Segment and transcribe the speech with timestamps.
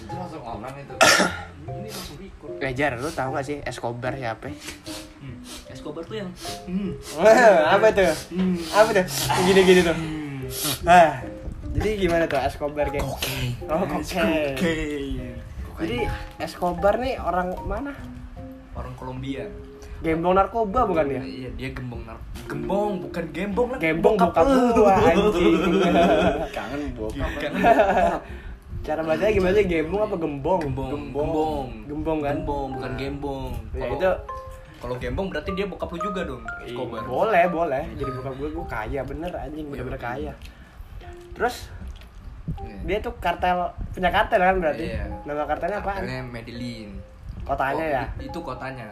[0.00, 0.94] itu langsung orang itu
[1.70, 4.48] ini langsung record Ngajar, lu tahu gak sih Escobar siapa?
[4.50, 5.38] hmm.
[5.72, 6.30] Escobar tuh yang
[6.68, 6.92] hmm.
[7.74, 8.12] apa tuh?
[8.74, 9.04] Apa tuh?
[9.48, 9.96] Gini-gini tuh.
[10.84, 11.22] Ah,
[11.72, 13.06] jadi gimana tuh Escobar geng?
[13.06, 13.54] Oke.
[13.70, 14.56] Oh, kokain.
[15.80, 15.98] Jadi
[16.42, 17.94] Escobar nih orang mana?
[18.80, 19.44] orang Kolombia
[20.00, 21.20] Gembong narkoba bukan ya?
[21.20, 22.16] iya dia gembong nar
[22.46, 25.54] gembong bukan gembong lah Gembong bokap lu anjing.
[26.50, 27.30] Kangen bokap.
[27.36, 27.62] Kangen
[28.80, 29.66] Cara bacanya gimana sih?
[29.66, 30.60] Gembong apa gembong?
[30.62, 32.34] gembong gembong Gembong kan?
[32.34, 34.08] gembong bukan gembong Ya itu
[34.80, 36.40] kalau gembong berarti dia bokap lu juga dong
[37.04, 40.32] boleh boleh jadi bokap gue gue kaya bener anjing bener-bener kaya
[41.32, 41.68] terus
[42.58, 42.76] Iya.
[42.82, 43.62] dia tuh kartel
[43.94, 45.06] punya kartel kan berarti Iya.
[45.22, 46.90] nama kartelnya apaan Kartelnya Medellin
[47.42, 48.86] kotanya Oh, ya itu kotanya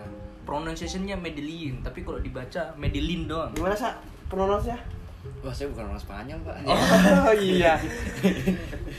[0.49, 3.53] pronunciationnya Medellin tapi kalau dibaca Medellin doang.
[3.53, 3.93] Gimana sih
[4.33, 4.98] pronunciasinya
[5.39, 6.55] Wah, saya bukan orang Spanyol, Pak.
[6.67, 7.75] oh iya.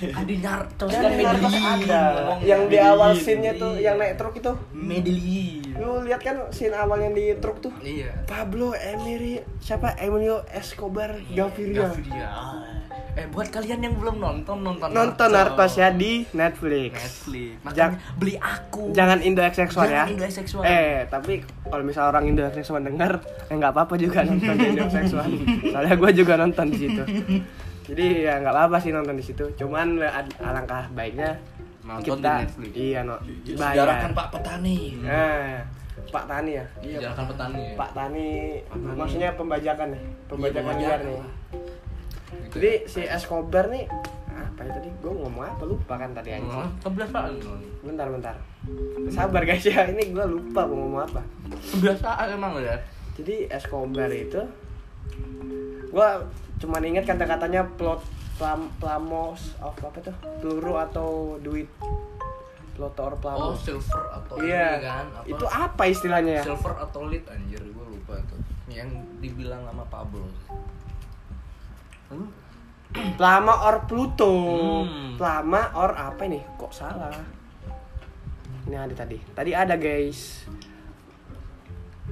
[0.10, 0.34] Ada
[0.78, 1.64] Dan kan Medellin.
[1.84, 2.04] ada.
[2.40, 3.24] Yang di awal Medellin.
[3.26, 4.54] scene-nya tuh yang naik truk itu.
[4.72, 5.64] Medellin.
[5.76, 7.74] Lu lihat kan scene awal yang di truk tuh?
[7.80, 8.12] Iya.
[8.26, 9.96] Pablo Emiri siapa?
[9.96, 11.88] Emilio Escobar Gaviria.
[11.88, 12.30] Gaviria.
[13.12, 16.94] eh buat kalian yang belum nonton nonton nonton Narcos ya di Netflix.
[16.94, 17.52] Netflix.
[17.74, 18.84] Jang- makanya beli aku.
[18.94, 20.62] jangan Indo XX1 ya Jangan Indo XX1.
[20.64, 21.34] eh tapi
[21.66, 23.12] kalau misal orang Indo XX1 denger
[23.44, 25.26] eh nggak apa-apa juga nonton Indo XX1
[25.74, 27.04] soalnya gue juga nonton di situ.
[27.86, 29.46] Jadi ya nggak apa-apa sih nonton di situ.
[29.56, 29.98] Cuman
[30.40, 31.38] alangkah baiknya
[31.82, 32.72] Nonton di kita Netflix.
[32.76, 34.78] iya no Sejarahkan Pak Petani.
[35.02, 35.58] nah
[36.10, 36.66] Pak Tani ya?
[36.80, 37.74] Sejarahkan petani ya.
[37.76, 38.28] Pak Tani
[38.94, 41.18] maksudnya pembajakan nih pembajakan Iya, liar nih.
[41.18, 41.30] Pak.
[42.30, 42.88] Gitu jadi ya.
[42.88, 43.84] si Escobar nih
[44.30, 44.90] apa ya tadi?
[45.02, 45.64] Gue ngomong apa?
[45.66, 46.54] Lupa kan tadi anjing.
[46.54, 47.32] Oh, kebiasaan
[47.82, 48.36] bentar bentar.
[49.10, 49.90] Sabar guys ya.
[49.90, 51.22] Ini gue lupa mau ngomong apa.
[51.74, 52.78] Kebiasaan emang ya
[53.18, 54.40] jadi Escobar itu
[55.90, 56.24] gua
[56.60, 58.04] cuman inget kata-katanya plot
[58.40, 60.16] plam, plamos of apa tuh?
[60.40, 61.68] Peluru atau duit.
[62.80, 63.60] Plotor oh plamos.
[63.60, 64.80] Silver atau iya.
[64.80, 65.28] ini kan apa?
[65.28, 66.44] itu apa istilahnya ya?
[66.48, 68.40] Silver atau lead anjir gue lupa tuh
[68.72, 68.88] yang
[69.20, 70.24] dibilang sama Pablo.
[72.08, 72.32] Hmm?
[73.20, 74.34] plama or Pluto.
[74.88, 75.14] Hmm.
[75.20, 76.40] plama or apa ini?
[76.56, 77.14] Kok salah?
[78.66, 79.20] Ini ada tadi.
[79.20, 80.48] Tadi ada guys.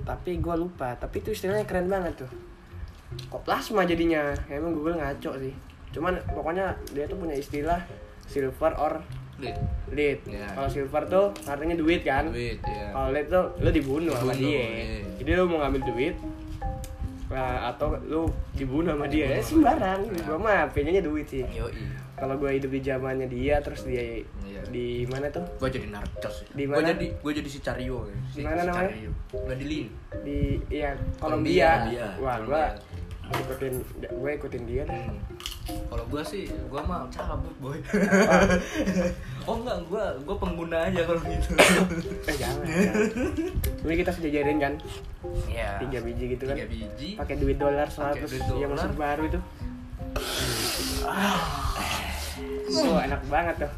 [0.03, 0.94] Tapi gua lupa.
[0.94, 2.46] Tapi itu istilahnya keren banget tuh
[3.28, 4.35] kok plasma jadinya?
[4.47, 5.53] Emang Google ngaco sih.
[5.90, 7.79] Cuman pokoknya dia tuh punya istilah
[8.23, 9.00] silver or
[9.38, 9.53] lead
[9.88, 10.50] lead Iya.
[10.51, 12.28] kalau silver tuh artinya duit kan?
[12.28, 12.90] Duit ya.
[12.90, 14.66] Kalau lead tuh lu dibunuh sama Dibunuh, dia.
[14.66, 15.00] iya.
[15.16, 16.16] jadi lu mau ngambil duit
[17.28, 18.22] nah, atau lu
[18.56, 19.28] dibunuh sama dia.
[19.29, 20.00] ya sembarang.
[20.24, 21.44] Gua mah pengennya duit sih.
[21.47, 21.75] Yoi
[22.17, 24.61] kalau gue hidup di zamannya dia terus dia Iya.
[24.67, 26.89] di mana tuh gue jadi narcos Di gue mana?
[26.89, 28.17] jadi gue jadi si Cario ya.
[28.28, 28.89] si, Di mana si namanya?
[28.89, 29.11] Cario.
[29.45, 29.88] Medellin
[30.19, 31.69] di iya Kolombia,
[32.17, 32.63] wah gue
[33.29, 33.73] ikutin
[34.09, 35.03] gue ikutin dia deh
[35.67, 35.83] Hmm.
[35.91, 37.75] Kalau gua sih, gua mah cabut boy.
[39.47, 41.51] oh enggak, gua gua pengguna aja kalau gitu.
[42.23, 43.83] eh jangan, jangan.
[43.83, 44.73] ini kita sejajarin kan
[45.44, 45.75] Iya.
[45.79, 47.09] tiga biji gitu kan Tiga biji.
[47.16, 49.39] pakai duit dolar Pakai 100 duit yang baru itu
[52.69, 53.71] Oh, enak banget tuh.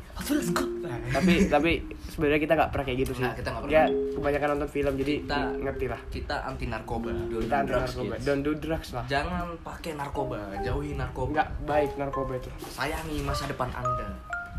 [1.09, 1.71] Tapi tapi
[2.09, 3.23] sebenarnya kita nggak pernah kayak gitu sih.
[3.23, 4.13] Nah, kita Ya, pernah.
[4.17, 6.01] kebanyakan nonton film jadi Kita- ngerti lah.
[6.09, 7.09] Kita anti narkoba.
[7.09, 8.13] Don't Kita do anti drugs, narkoba.
[8.13, 8.25] kids.
[8.25, 9.03] Don't do drugs lah.
[9.07, 11.29] Jangan pakai narkoba, jauhi narkoba.
[11.31, 12.49] Nggak baik narkoba itu.
[12.67, 14.07] Sayangi masa depan Anda.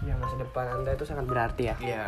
[0.00, 1.76] Ya masa depan anda itu sangat berarti ya.
[1.76, 2.04] Iya.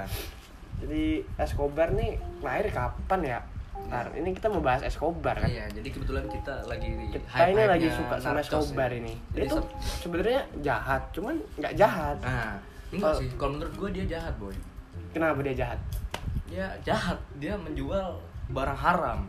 [0.80, 1.04] Jadi
[1.36, 3.38] Escobar nih lahir kapan ya?
[3.72, 5.48] Ntar, ini kita mau bahas Escobar kan.
[5.48, 8.98] Iya, jadi kebetulan kita lagi Kita ini hype-hype-nya lagi suka sama narcos Escobar ya.
[8.98, 9.14] ini.
[9.30, 12.16] Jadi Dia tuh se- sebenarnya jahat, cuman nggak jahat.
[12.20, 12.56] Nah,
[12.88, 13.28] enggak Kalau- sih.
[13.36, 14.56] Kalau menurut gua dia jahat, boy.
[15.10, 15.80] Kenapa dia jahat?
[16.46, 17.18] Dia jahat.
[17.36, 18.06] Dia menjual
[18.48, 19.20] barang haram.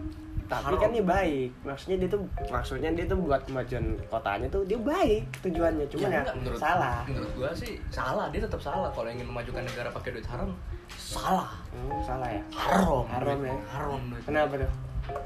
[0.61, 1.49] Tapi kan dia baik.
[1.65, 2.21] Maksudnya dia tuh
[2.51, 5.85] maksudnya dia tuh buat kemajuan kotanya tuh dia baik tujuannya.
[5.89, 6.97] Cuman ya, enggak, menurut salah.
[7.09, 10.51] Menurut gua sih salah, dia tetap salah kalau ingin memajukan negara pakai duit haram.
[10.93, 11.49] Salah.
[11.73, 12.43] Hmm, salah ya.
[12.53, 13.05] Haram.
[13.09, 13.55] Haram ya.
[13.73, 14.01] Haram.
[14.11, 14.23] duit.
[14.27, 14.71] Kenapa tuh?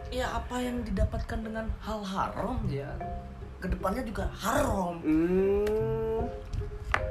[0.09, 2.89] Ya apa yang didapatkan dengan hal haram ya
[3.57, 5.01] ke depannya juga haram.
[5.01, 6.24] Hmm.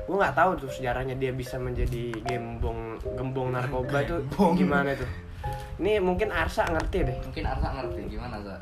[0.06, 4.54] Gue nggak tahu tuh sejarahnya dia bisa menjadi gembong gembong narkoba itu Gembong.
[4.54, 5.10] gimana tuh.
[5.76, 7.16] Ini mungkin Arsa ngerti deh.
[7.22, 8.56] Mungkin Arsa ngerti gimana Sa?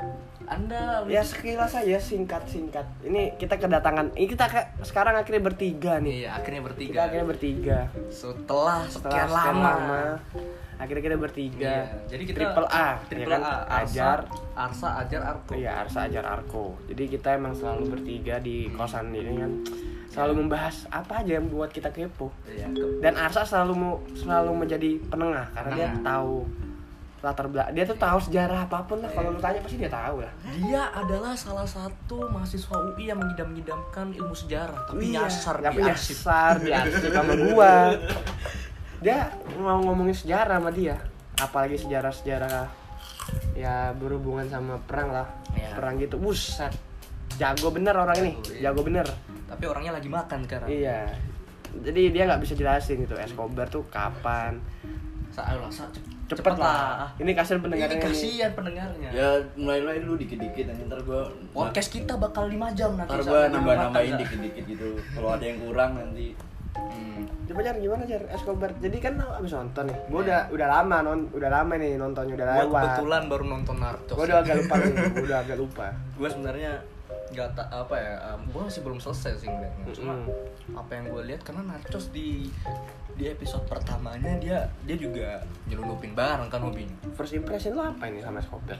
[0.45, 2.85] Anda Ya sekilas aja singkat-singkat.
[3.01, 4.13] Ini kita kedatangan.
[4.13, 6.21] Ini kita ke, sekarang akhirnya bertiga nih.
[6.21, 6.99] Iya, akhirnya Kita bertiga.
[7.01, 7.77] akhirnya bertiga.
[8.07, 9.65] Setelah Setelah sekian lama.
[9.65, 10.03] lama,
[10.75, 11.65] akhirnya kita bertiga.
[11.65, 13.41] Iya, jadi kita triple A, triple ya kan?
[13.41, 14.19] A, Arsa, Ajar.
[14.53, 15.51] Arsa, Ajar, Arko.
[15.55, 16.65] Iya, Arsa Ajar Arko.
[16.85, 19.51] Jadi kita emang selalu bertiga di kosan ini kan
[20.05, 22.31] selalu membahas apa aja yang buat kita kepo.
[22.45, 22.69] Iya,
[23.01, 26.05] Dan Arsa selalu mau selalu menjadi penengah karena dia Penengah.
[26.05, 26.35] tahu
[27.25, 30.21] latar belakang dia tuh tahu sejarah apa pun lah kalau lu tanya pasti dia tahu
[30.21, 35.73] lah Dia adalah salah satu mahasiswa UI yang mengidam-idamkan ilmu sejarah, tapi Iya, nyasar tapi
[35.75, 36.15] di arsip.
[36.15, 37.73] nyasar di arsip sama gua
[38.97, 39.17] dia
[39.55, 40.95] mau ngomongin sejarah sama dia
[41.35, 42.69] apalagi sejarah-sejarah
[43.53, 45.71] ya berhubungan sama perang lah Iya.
[45.73, 46.71] perang gitu buset
[47.33, 48.61] jago bener orang ini Jago, iya.
[48.65, 49.07] jago bener
[49.45, 50.67] Tapi orangnya lagi makan sekarang.
[50.67, 51.09] iya
[51.75, 54.59] jadi dia nggak bisa jelasin gitu Escobar tuh kapan
[55.35, 58.05] Sa lah, sa cepet, cepet lah ini kasihan Ini pendengarnya nih.
[58.07, 59.09] kasihan pendengarnya.
[59.11, 63.11] Ya mulai-mulai dulu dikit-dikit nanti ntar gua Podcast kita bakal 5 jam nanti.
[63.11, 64.87] ntar gua nambah-nambahin dikit-dikit gitu.
[65.11, 66.31] Kalau ada yang kurang nanti
[66.75, 67.23] Hmm.
[67.47, 70.97] coba jar gimana jar Escobar jadi kan lu abis nonton nih gua udah udah lama
[71.01, 74.11] non udah lama nih nontonnya udah Gua lewat kebetulan baru nonton Narcos.
[74.11, 76.71] gua udah agak lupa nih gua udah agak lupa gue sebenarnya
[77.25, 80.75] nggak tak apa ya gue masih belum selesai sih ngeliatnya cuma Mm-mm.
[80.75, 82.51] apa yang gue lihat karena Narcos di
[83.15, 88.19] di episode pertamanya dia dia juga nyelundupin barang kan hobinya first impression lu apa ini
[88.19, 88.75] sama Escobar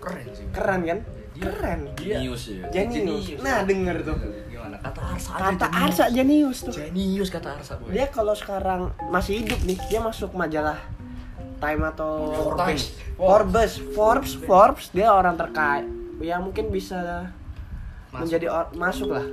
[0.00, 0.98] keren sih keren kan
[1.30, 2.64] Dia- keren dia Genius ya.
[2.70, 2.96] Jenius.
[3.28, 3.40] Jenius.
[3.40, 4.16] Nah, denger tuh.
[4.46, 5.78] gimana kata Arsa aja Kata jenius.
[5.78, 6.72] Arsa jenius tuh.
[6.74, 10.80] jenius kata Arsa boy Dia kalau sekarang masih hidup nih, dia masuk majalah
[11.56, 12.96] Time atau Forbes.
[13.14, 15.84] Forbes, Forbes, Forbes, dia orang terkaya.
[16.18, 17.28] Ya mungkin bisa
[18.08, 18.16] Masuk.
[18.18, 19.26] menjadi or- masuk lah.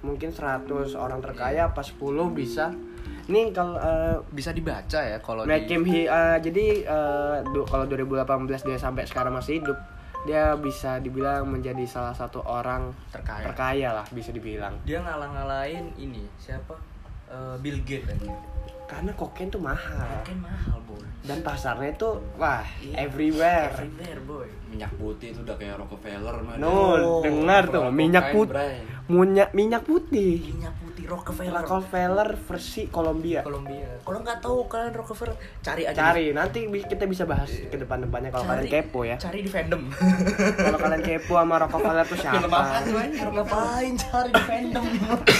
[0.00, 0.64] Mungkin 100
[0.94, 2.00] orang terkaya pas 10
[2.30, 2.72] bisa.
[3.26, 6.66] Nih kalau eh, bisa dibaca ya kalau Make di him he- eh, jadi
[7.44, 8.22] du- kalau 2018
[8.62, 9.78] dia sampai sekarang masih hidup,
[10.22, 14.74] dia bisa dibilang menjadi salah satu orang terkaya terkaya lah bisa dibilang.
[14.82, 16.74] dia ngalah-ngalahin ini siapa
[17.26, 18.22] Eh, Bill Gates kan
[18.86, 22.06] Karena kokain tuh mahal Kokain mahal boy dan pasarnya itu
[22.36, 23.02] wah Iya.
[23.02, 23.74] everywhere.
[23.74, 26.54] everywhere boy minyak putih itu udah kayak Rockefeller mah.
[26.54, 28.78] No, Oh, dengar tuh minyak putih,
[29.10, 29.50] minyak
[29.82, 30.38] putih.
[30.38, 33.40] minyak putih Rockefeller Rockefeller versi Kolombia.
[33.40, 33.86] Kolombia.
[34.02, 35.96] Kalau nggak tahu kalian Rockefeller, cari aja.
[35.96, 39.16] Cari nanti bi- kita bisa bahas ke depan-depannya kalau kalian kepo ya.
[39.16, 39.82] Cari di fandom.
[40.66, 42.58] Kalau kalian kepo sama Rockefeller tuh siapa?
[43.06, 44.84] Ngapain cari di fandom?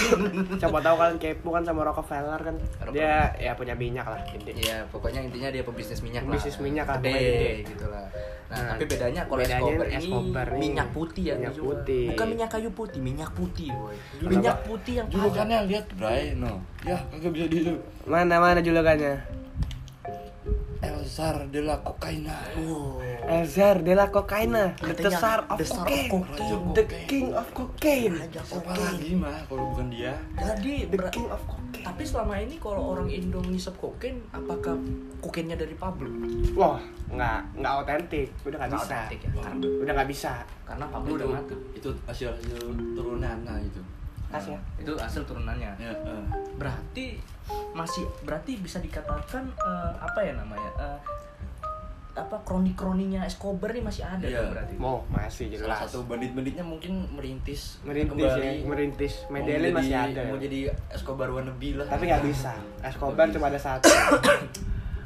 [0.62, 2.56] Coba tahu kalian kepo kan sama Rockefeller kan.
[2.90, 4.54] Dia ya punya minyak lah gede.
[4.54, 6.32] Iya, pokoknya intinya dia pebisnis minyak lah.
[6.32, 8.06] Pebisnis minyak lah, gede, gitu lah.
[8.46, 11.56] Nah, Nah, tapi bedanya kalau bedanya Escobar, ini ini Escobar ini minyak putih ya minyak
[11.58, 12.06] putih.
[12.14, 13.96] Bukan minyak kayu putih, minyak putih, boy.
[14.22, 15.06] Minyak putih yang
[15.56, 16.61] yang lihat Bray, no.
[16.85, 17.58] Ya, kagak bisa di
[18.05, 19.19] Mana mana julukannya?
[20.76, 22.37] Elzar de la Cocaina.
[22.61, 23.00] Wow.
[23.26, 26.75] Elzar de la Cocaina, the Tsar of Cocaine, Cocaine.
[26.76, 30.14] the King of Cocaine, Siapa lagi mah kalau bukan dia?
[30.37, 31.82] Jadi the King of Cocaine.
[31.82, 34.76] Tapi selama ini kalau orang Indo ngisep kokain, apakah
[35.23, 36.11] kokainnya dari Pablo?
[36.52, 36.79] Wah,
[37.09, 40.32] nggak nggak otentik, udah nggak Nggak bisa, otentik ya, karena, udah nggak bisa.
[40.67, 41.55] karena Pablo itu, udah mati.
[41.73, 42.59] itu hasil hasil
[42.99, 43.81] turunan nah itu.
[44.28, 44.61] Kasih ya.
[44.76, 45.70] Itu hasil turunannya.
[45.76, 46.25] Ya, eh.
[46.55, 47.20] Berarti
[47.73, 50.70] masih berarti bisa dikatakan eh, apa ya namanya?
[50.76, 50.99] eh,
[52.17, 54.40] apa kroni-kroninya Escobar nih masih ada Iya.
[54.40, 54.75] dong berarti.
[54.76, 55.78] Mau masih Salah jelas.
[55.84, 58.40] satu bandit-banditnya mungkin merintis Merintis kembali.
[58.40, 59.14] ya, merintis.
[59.28, 60.20] Medellin masih ada.
[60.25, 60.58] Mau jadi
[60.88, 61.84] Escobar wannabe lah.
[61.87, 62.56] Tapi nggak bisa.
[62.81, 63.93] Escobar cuma ada satu.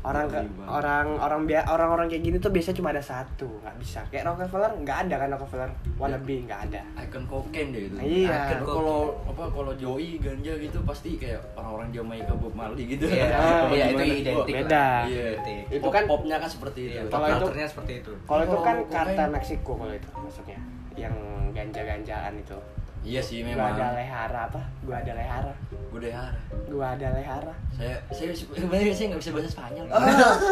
[0.02, 0.64] orang ke, Bang.
[0.67, 4.73] orang orang bia- orang-orang kayak gini tuh biasanya cuma ada satu nggak bisa kayak Rockefeller
[4.79, 7.97] nggak ada kan Rockefeller wannabe nggak ada Icon kokain deh itu.
[8.00, 8.56] Iya.
[8.58, 13.05] Kalau apa kalau Joey ganja gitu pasti kayak orang-orang Jamaika Bob Marley gitu.
[13.06, 13.29] Iya,
[13.64, 14.55] Apa iya, itu identik.
[14.56, 14.87] Beda.
[15.05, 15.25] Iya.
[15.37, 15.62] Identik.
[15.70, 16.96] Itu kan- popnya kan seperti itu.
[16.96, 18.12] Iya, Kalau itu- seperti itu.
[18.25, 20.58] kalau itu Kalau kan kokain- kartel Meksiko kalau itu maksudnya
[20.96, 21.14] yang
[21.53, 22.56] ganja-ganjaan itu
[23.00, 23.73] Iya sih gua memang.
[23.75, 25.53] ada lehara apa gua ada lehara
[25.89, 26.31] Budaya.
[26.67, 29.84] gua ada lehara Saya saya sebenarnya saya nggak bisa bahasa Spanyol.
[29.89, 30.01] oh,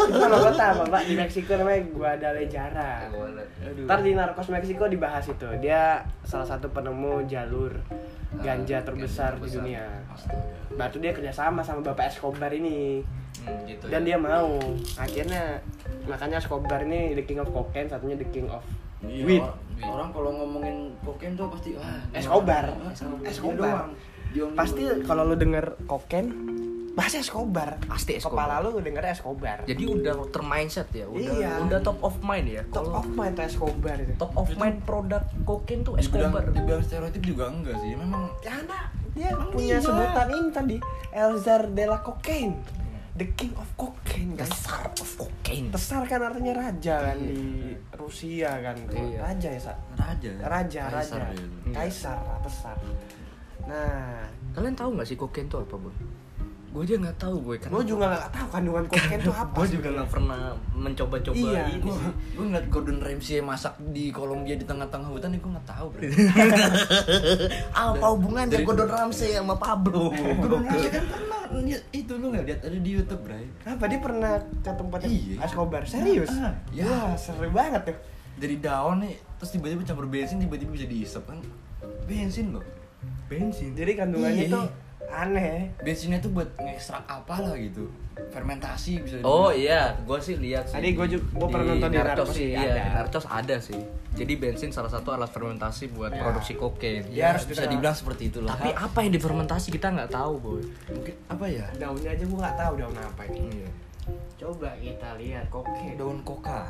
[0.08, 3.84] itu nama kota bapak di Meksiko namanya gua ada lejara Aduh.
[3.84, 7.72] Ntar di Narcos Meksiko dibahas itu Dia salah satu penemu jalur
[8.38, 9.60] ganja terbesar di terbesar.
[9.60, 9.84] dunia.
[10.74, 13.04] Batu dia kerjasama sama Bapak Escobar ini
[13.38, 14.06] Hmm, gitu Dan ya.
[14.08, 14.58] dia mau
[14.96, 15.62] Akhirnya
[16.04, 18.64] Makanya Escobar ini the king of cocaine Satunya the king of
[18.98, 22.64] Iya, weed orang, orang kalau ngomongin kokain tuh pasti wah Escobar.
[22.74, 22.90] Ah,
[23.22, 23.76] Escobar.
[24.34, 24.44] Dia.
[24.44, 24.44] Dia.
[24.52, 26.30] Pasti kalau lu denger cocaine
[26.92, 28.50] Bahasa Escobar Pasti Escobar.
[28.50, 31.50] Kepala lu denger Escobar Jadi udah termindset ya, udah Iya.
[31.62, 32.62] udah top of mind ya.
[32.68, 36.44] Top of mind tuh Escobar itu top of mind produk kokain tuh dibilang, Escobar.
[36.50, 37.94] dibilang stereotip juga enggak sih.
[37.94, 38.78] Memang Karena
[39.14, 39.82] dia Emang punya iya.
[39.82, 40.76] sebutan ini tadi
[41.10, 42.58] Elzar de la Cocaine
[43.18, 45.74] The king of cocaine The guys Tsar of cocaine.
[45.74, 47.74] Besar kan artinya raja kan di.
[47.98, 49.18] Rusia kan Iya.
[49.26, 49.74] Raja ya Sa?
[49.98, 50.30] raja.
[50.38, 51.34] Raja, Kaisar raja.
[51.34, 51.74] Iya.
[51.74, 52.76] Kaisar, besar
[53.66, 54.22] Nah
[54.54, 55.90] Kalian tahu nggak sih kokain tuh apa, Boy?
[56.68, 59.54] Gue aja nggak tahu boy Gue juga nggak tahu kandungan kokain itu apa.
[59.54, 62.12] gue juga nggak pernah mencoba-coba Iya, ini Gue sih.
[62.30, 66.00] gue ngeliat Gordon Ramsay masak di Kolombia di tengah-tengah hutan gue nggak tahu bro.
[67.74, 72.44] apa hubungannya Dari- Gordon Ramsay sama Pablo Gordon Ramsay kan pernah lihat itu lu nggak
[72.44, 73.38] lihat ada di YouTube bro.
[73.64, 75.34] Apa dia pernah ke tempatnya Iya.
[75.42, 75.82] Escobar?
[75.84, 76.28] Serius?
[76.30, 76.84] Ah, ya.
[76.84, 77.96] Wah, seru banget tuh.
[78.36, 81.40] Dari daun nih terus tiba-tiba campur bensin tiba-tiba bisa diisep kan
[82.04, 82.62] bensin loh.
[83.24, 84.60] bensin Jadi kandungannya Iya.
[85.08, 85.72] Aneh.
[85.78, 87.88] Bensinnya tuh buat ngekstrak apalah gitu.
[88.28, 89.14] Fermentasi bisa.
[89.22, 89.54] Oh dibilang.
[89.56, 90.74] iya, gue sih lihat sih.
[90.74, 92.82] Tadi gua juga- gua pernah nonton di Narcos sih, iya, ada.
[92.98, 93.80] Narcos ada sih.
[94.12, 96.18] Jadi bensin salah satu alat fermentasi buat Ya.
[96.20, 97.06] produksi kokain.
[97.08, 98.52] Ya, harus bisa dibilang seperti itulah.
[98.52, 100.62] Tapi apa yang difermentasi kita nggak tahu, boy.
[100.90, 101.66] mungkin apa ya?
[101.78, 103.40] Daunnya aja gua nggak tahu daun apa ini.
[103.54, 103.70] Iya.
[104.36, 105.94] Coba kita lihat kokain.
[105.94, 106.66] Daun koka.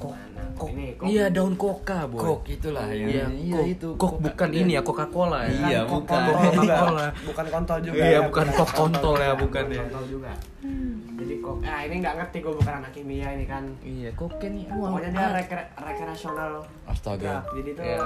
[0.00, 0.14] Kok,
[0.56, 1.04] kok, Ini, kok.
[1.06, 2.16] iya daun koka, boy.
[2.18, 3.04] Kok itulah ya.
[3.04, 3.88] Iya, iya kok, itu.
[3.94, 5.52] Kok Coca- bukan ini ya Coca-Cola ya.
[5.52, 6.20] Iya, kok bukan.
[6.22, 6.48] juga.
[6.50, 7.06] Coca-Cola.
[7.22, 7.96] Bukan kontol juga.
[7.98, 9.82] Iya, ya, bukan kok kontol ya, bukan ya.
[9.82, 10.32] Kontol juga.
[11.20, 13.64] Jadi kok ah ini nggak ngerti gua bukan anak kimia ini kan.
[13.80, 14.64] Iya, kokain nih.
[14.66, 16.52] Pokoknya dia rekre rekreasional
[16.86, 17.20] Astaga.
[17.20, 17.44] drug.
[17.54, 17.98] Jadi itu Iya.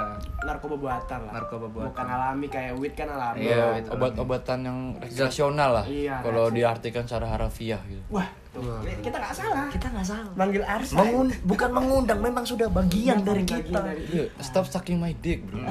[0.43, 1.33] narkoba buatan lah.
[1.33, 1.87] Narkoba buatan.
[1.91, 3.39] Bukan alami kayak weed kan alami.
[3.45, 5.85] Iya, Iya, obat-obatan yang rekreasional lah.
[5.85, 8.03] Iya, Kalau diartikan secara harafiah gitu.
[8.11, 8.63] Wah, tuh.
[9.03, 9.67] kita nggak salah.
[9.69, 10.33] Kita nggak salah.
[10.33, 10.95] Manggil Arsa.
[10.97, 13.81] Mengun- bukan mengundang, memang sudah bagian Memang dari bagian kita.
[13.83, 15.59] dari- Iya, stop sucking my dick, bro.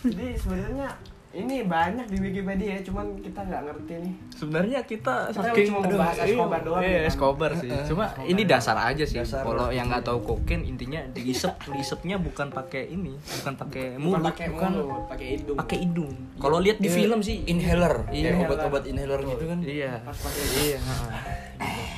[0.00, 0.88] Jadi sebenarnya
[1.30, 4.14] ini banyak di Wikipedia ya, cuman kita nggak ngerti nih.
[4.32, 7.06] Sebenarnya kita Kita saking cuma mau bahas Escobar doang Iya, ya kan?
[7.06, 7.68] Escobar sih.
[7.84, 8.52] Cuma Escobar ini doang.
[8.54, 9.18] dasar aja sih.
[9.18, 9.42] Dasar.
[9.42, 14.22] Kalau yang nggak tahu kokain intinya diisep, diisepnya bukan pakai ini, bukan pakai mulut, Bukan
[14.24, 14.70] pakai bukan
[15.06, 15.56] pakai hidung.
[15.56, 16.12] pakai hidung.
[16.38, 17.94] Kalau lihat di Iya, film sih inhaler.
[18.08, 18.32] Iya.
[18.38, 19.58] Obat-obat inhaler gitu kan.
[19.60, 19.92] Iya.
[20.00, 21.22] Pas pakai Iya, heeh.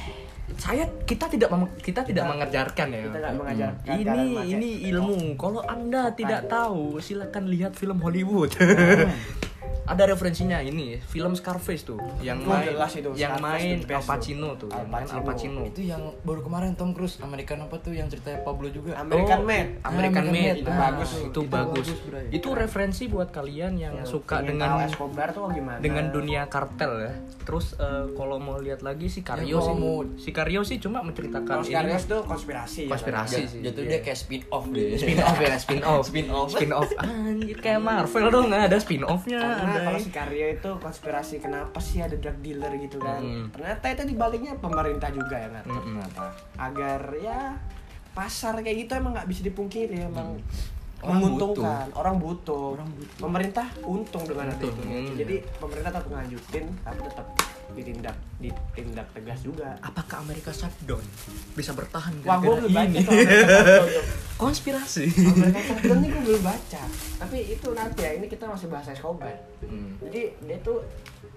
[0.61, 3.01] Saya kita tidak mem- kita tidak Kita- mengajarkan ya.
[3.09, 5.35] kita nggak mengajarkan cara Ini ini ilmu.
[5.35, 8.53] Kalau Anda tidak tahu, silakan lihat film Hollywood.
[8.61, 9.09] Hmm.
[9.91, 14.05] Ada referensinya ini, film Scarface tuh, yang Oh, main jelas itu, yang Scarface main Al
[14.07, 14.57] Pacino tuh.
[14.61, 15.27] tuh, Al yang main Al Pacino.
[15.27, 15.61] Pacino.
[15.67, 18.95] Itu yang baru kemarin Tom Cruise American apa tuh yang ceritanya Pablo juga.
[18.97, 19.71] American Oh, Made.
[19.83, 20.39] American American Made.
[20.47, 21.11] Made, itu Nah, bagus.
[21.11, 21.87] Itu, Itu bagus.
[21.91, 22.31] bagus.
[22.31, 25.79] Itu referensi buat kalian yang Yang suka dengan Escobar tuh gimana?
[25.81, 27.13] dengan dunia kartel ya.
[27.43, 31.03] Terus eh, kalau mau lihat lagi si Kario Ya, sih, mau- si Kario sih cuma
[31.03, 31.67] menceritakan ini.
[31.69, 32.81] Scarface tuh konspirasi.
[32.81, 33.35] ya, Konspirasi.
[33.37, 33.49] kan?
[33.49, 33.91] sih, Jatuh iya.
[33.91, 34.95] dia kayak spin off deh.
[34.95, 36.03] spin off ya, spin off.
[36.05, 36.49] Spin off.
[36.49, 36.89] Spin off.
[36.97, 39.41] Anjir kayak Marvel dong, nggak ada spin offnya.
[39.81, 39.87] Ada.
[39.89, 43.21] kalau si Karyo itu konspirasi kenapa sih ada drug dealer gitu kan?
[43.25, 43.47] Mm.
[43.57, 45.65] Ternyata itu dibaliknya pemerintah juga ya nggak?
[45.65, 45.81] Mm-mm.
[45.97, 46.25] Ternyata
[46.61, 47.39] agar ya
[48.13, 50.37] pasar kayak gitu emang nggak bisa dipungkiri emang
[51.01, 52.77] Orang menguntungkan orang butuh.
[52.77, 53.21] Orang butuh.
[53.25, 55.17] pemerintah untung dengan itu hmm.
[55.17, 57.27] jadi pemerintah tetap nganjutin tapi tetap
[57.71, 61.01] ditindak ditindak tegas juga Apakah Amerika shutdown
[61.57, 63.09] bisa bertahan wah gue gara-gara belum
[64.41, 65.05] Konspirasi.
[65.13, 66.83] Amerika Shutdown ini gue belum baca
[67.21, 69.93] tapi itu nanti ya ini kita masih bahas Escobar Hmm.
[70.01, 70.81] jadi dia tuh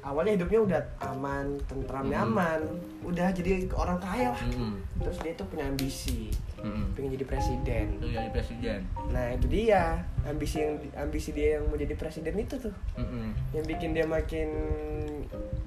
[0.01, 2.15] awalnya hidupnya udah aman tentram Hmm.
[2.15, 2.59] nyaman
[3.03, 4.79] udah jadi orang kaya lah Hmm.
[4.97, 6.87] terus dia tuh punya ambisi Hmm.
[6.95, 8.79] pengen jadi presiden Itu jadi presiden.
[9.11, 13.35] nah itu dia ambisi yang ambisi dia yang mau jadi presiden itu tuh Hmm.
[13.51, 14.49] yang bikin dia makin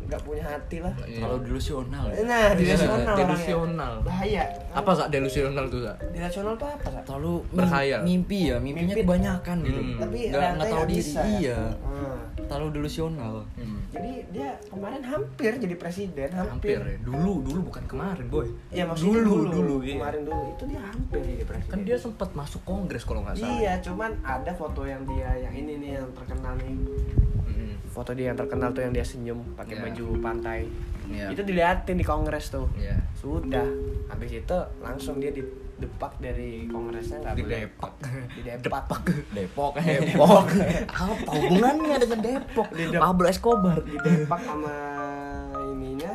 [0.06, 1.20] nggak punya hati lah Iya.
[1.20, 2.04] Kalau delusional.
[2.06, 2.22] ya.
[2.22, 3.18] nah delusional orangnya.
[3.18, 3.92] Delusional.
[4.00, 5.96] bahaya Apa kak delusional tuh kak?
[6.08, 7.02] delusional tuh apa Kak?
[7.04, 8.00] Terlalu Berkhayal.
[8.02, 9.02] mimpi ya, mimpinya Mimpi.
[9.02, 9.80] kebanyakan gitu.
[9.80, 9.98] Hmm.
[9.98, 10.96] tapi nggak nggak tahu diri.
[10.96, 11.20] bisa.
[11.36, 11.60] Iya.
[11.80, 12.16] Hmm.
[12.38, 13.34] Terlalu delusional.
[13.54, 13.78] Hmm.
[13.88, 16.98] jadi dia kemarin hampir jadi presiden Hampir hampir, ya.
[17.00, 18.46] Dulu dulu bukan kemarin boy.
[18.68, 19.96] ya maksudnya Dulu, dulu, dulu, iya.
[19.96, 23.56] kemarin dulu itu dia hampir jadi presiden Kan dia sempat masuk kongres kalau nggak salah.
[23.56, 26.76] iya cuman ada foto yang dia yang ini nih yang terkenal nih
[27.46, 27.72] Hmm.
[27.88, 29.82] foto dia yang terkenal tuh yang dia senyum pakai Iya.
[29.86, 30.68] baju pantai
[31.06, 31.30] Iya.
[31.30, 32.98] itu diliatin di kongres tuh Iya.
[33.14, 33.62] sudah
[34.06, 37.92] habis itu langsung dia didepak dari kongresnya nggak boleh Didepak.
[38.36, 38.84] didepak
[39.30, 39.72] Depok.
[39.78, 40.44] Depok.
[41.06, 42.68] Apa hubungannya dengan Depok?
[42.70, 43.78] Di Dep- Pablo Escobar.
[43.80, 44.74] didepak sama
[45.70, 46.10] ininya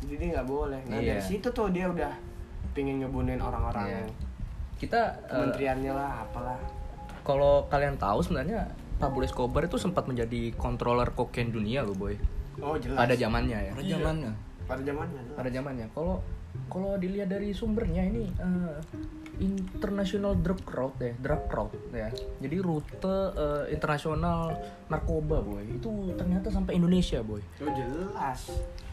[0.00, 1.18] jadi nggak boleh nah Iya.
[1.18, 2.14] dari situ tuh dia udah
[2.70, 4.02] pingin ngebunuhin orang-orang Iya.
[4.78, 6.58] Kita eh, kementeriannya lah apalah
[7.20, 12.14] kalau kalian tahu sebenarnya Pablo Escobar itu sempat menjadi controller kokain dunia loh boy.
[12.60, 13.72] Oh jelas Pada zamannya ya.
[13.74, 14.32] Pada zamannya.
[14.68, 15.86] pada zamannya Pada zamannya.
[15.94, 16.16] Kalau
[16.68, 18.76] kalau dilihat dari sumbernya ini eh,
[19.38, 22.08] international drug route ya, drug route ya.
[22.42, 24.56] Jadi rute eh, internasional
[24.88, 25.64] narkoba boy.
[25.70, 27.40] Itu ternyata sampai Indonesia boy.
[27.62, 28.40] oh jelas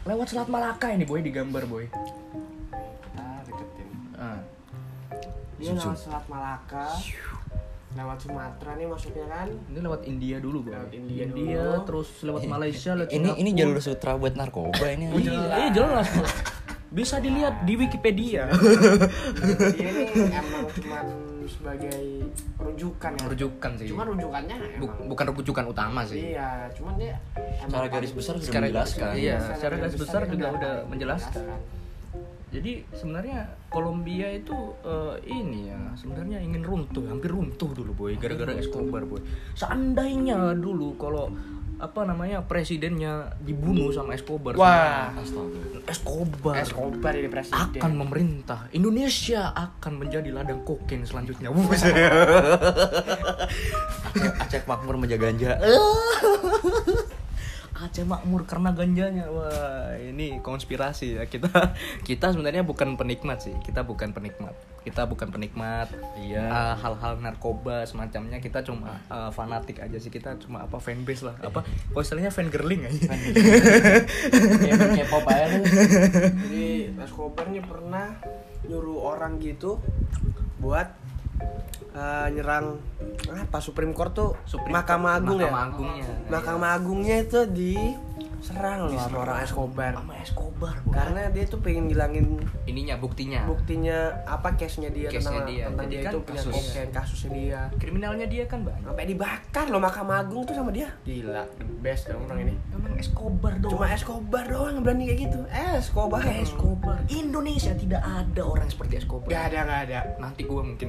[0.06, 1.84] Lewat Selat Malaka ini boy digambar boy.
[3.18, 4.40] ah deketin Ah.
[5.58, 6.86] dia Zoom, lewat Selat Malaka
[7.96, 10.70] lewat Sumatera nih masuknya kan Ini lewat India dulu boy.
[10.70, 11.80] Lewat India dulu.
[11.82, 13.58] terus lewat Malaysia, lewat Ini ini Singapura.
[13.58, 15.04] jalur sutra buat narkoba ini.
[15.16, 16.06] Iya, iya jelas.
[16.06, 16.28] Bro.
[16.88, 18.46] Bisa dilihat di Wikipedia.
[19.74, 20.98] dia ini emang cuma
[21.46, 21.98] sebagai
[22.56, 23.86] rujukan ya Rujukan sih.
[23.86, 26.32] cuma rujukannya emang bukan rujukan utama sih.
[26.32, 27.14] iya cuman dia
[27.58, 29.08] Secara garis besar sudah menjelaskan.
[29.14, 31.42] Iya, secara garis besar juga udah menjelaskan.
[32.46, 34.54] Jadi sebenarnya Kolombia itu
[34.86, 39.18] eh, ini ya sebenarnya ingin runtuh, hampir runtuh dulu boy, gara-gara Escobar boy.
[39.58, 41.34] Seandainya dulu kalau
[41.76, 45.60] apa namanya presidennya dibunuh sama Escobar, wah Astaga.
[45.84, 51.52] Escobar Escobar ini presiden akan memerintah Indonesia akan menjadi ladang kokain selanjutnya.
[54.40, 55.52] Aceh Makmur menjaga ganja.
[57.76, 59.28] Aceh makmur karena ganjanya.
[59.28, 61.24] Wah, ini konspirasi ya.
[61.28, 61.76] Kita
[62.08, 63.52] kita sebenarnya bukan penikmat sih.
[63.60, 64.56] Kita bukan penikmat.
[64.80, 65.92] Kita bukan penikmat.
[66.16, 66.46] Iya.
[66.46, 70.08] eh, hal-hal narkoba semacamnya kita cuma eh, fanatik aja sih.
[70.08, 71.36] Kita cuma apa fanbase lah.
[71.44, 73.12] Apa kalau istilahnya fan girling aja.
[74.66, 78.16] Kayak K-pop aja jadi Escobar pernah
[78.66, 79.78] nyuruh orang gitu
[80.58, 80.90] buat
[81.96, 82.76] eh, nyerang
[83.32, 86.06] apa Supreme Court tuh Supreme Mahkamah Agung ya Mahkamah Agungnya.
[86.28, 87.40] Mahkamah Agungnya itu
[88.38, 90.74] diserang loh sama orang Escobar Sama Escobar.
[90.78, 90.88] Boy.
[90.90, 92.26] karena dia tuh pengen ngilangin
[92.64, 93.44] ininya buktinya.
[93.44, 95.64] buktinya apa case-nya dia Case-nya tentang, dia.
[95.66, 96.54] tentang Jadi dia kan itu punya kasus.
[96.56, 98.82] kokain kasusnya dia Kriminalnya dia kan banyak.
[98.82, 102.94] sampai dibakar loh Mahkamah Agung tuh sama dia gila the best dong orang ini Emang
[102.96, 103.72] Escobar doang.
[103.72, 106.98] cuma Escobar doang yang berani kayak gitu eh Escobar Escobar.
[107.08, 109.28] Indonesia tidak ada orang seperti Escobar.
[109.28, 110.88] gak ada gak ada nanti gue mungkin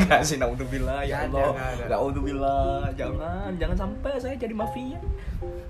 [0.00, 1.52] nggak sih naudzubillah ya Allah
[1.86, 4.96] naudzubillah jangan jangan sampai saya jadi mafia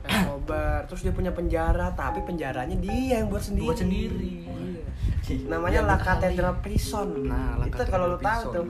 [0.03, 3.65] Escobar terus dia punya penjara tapi penjaranya dia yang buat sendiri.
[3.65, 4.35] Buat sendiri.
[5.47, 6.07] Namanya Yang La beralih.
[6.11, 7.09] Cathedral Prison.
[7.23, 8.67] Nah, La itu kalau lu tahu tuh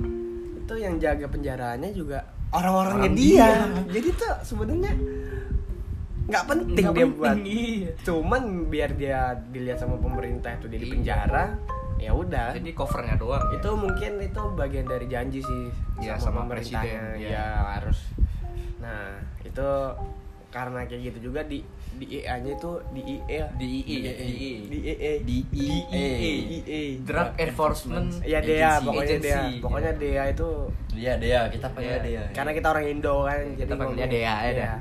[0.61, 2.19] itu yang jaga penjaranya juga
[2.51, 3.47] orang-orangnya Orang dia.
[3.49, 3.83] dia.
[3.91, 4.93] jadi tuh sebenarnya
[6.23, 7.37] nggak penting Nggak dia penting, buat.
[7.43, 7.91] iya.
[8.01, 11.45] cuman biar dia dilihat sama pemerintah itu dia di penjara
[11.97, 12.55] ya udah.
[12.55, 13.57] Jadi covernya doang ya.
[13.57, 15.65] itu mungkin itu bagian dari janji sih
[15.99, 17.19] Iya, sama pemerintahnya.
[17.19, 17.99] presiden, ya harus.
[18.79, 19.11] Nah
[19.43, 19.69] itu
[20.51, 23.99] karena kayak gitu juga di di EA nya itu di IE di IE
[24.67, 26.05] di EE Di IE.
[26.59, 29.59] IE Drug Enforcement ya dia pokoknya dia agency.
[29.59, 30.49] pokoknya dia itu
[30.91, 32.03] Dia, dia, kita panggil Iya.
[32.03, 32.23] dia.
[32.33, 34.75] karena kita orang Indo kan kita panggilnya ngomong- Dea ya.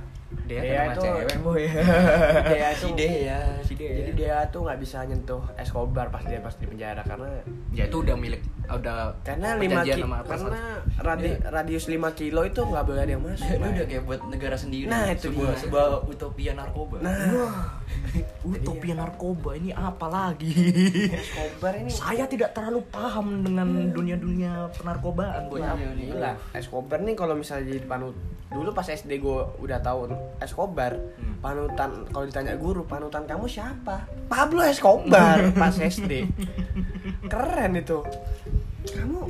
[0.45, 1.63] Dea, Dea kan itu cewek boy
[2.51, 3.39] Dea itu Si dia.
[3.61, 7.29] si Dea jadi dia tuh nggak bisa nyentuh Escobar pas dia pas di penjara karena
[7.71, 10.61] ya itu udah milik udah karena lima perjanjian ki sama apa karena
[10.99, 13.71] radi- radius 5 kilo itu nggak boleh ada yang masuk dia Bay.
[13.71, 14.85] udah kayak buat negara sendiri.
[14.85, 15.59] Nah, itu sebuah, dia.
[15.59, 16.95] sebuah utopia narkoba.
[16.99, 17.17] nah
[18.41, 20.53] utopia narkoba ini apa lagi
[21.11, 25.89] Escobar ini saya tidak terlalu paham dengan dunia-dunia penarkobaan boy Iya, iya.
[26.07, 28.15] Gila, Escobar nih kalau misalnya jadi panut
[28.47, 31.35] dulu pas SD gue udah tahu Escobar Hmm.
[31.39, 36.27] panutan kalau ditanya guru panutan kamu siapa Pablo Escobar pas SD
[37.25, 37.99] keren itu
[38.87, 39.21] kamu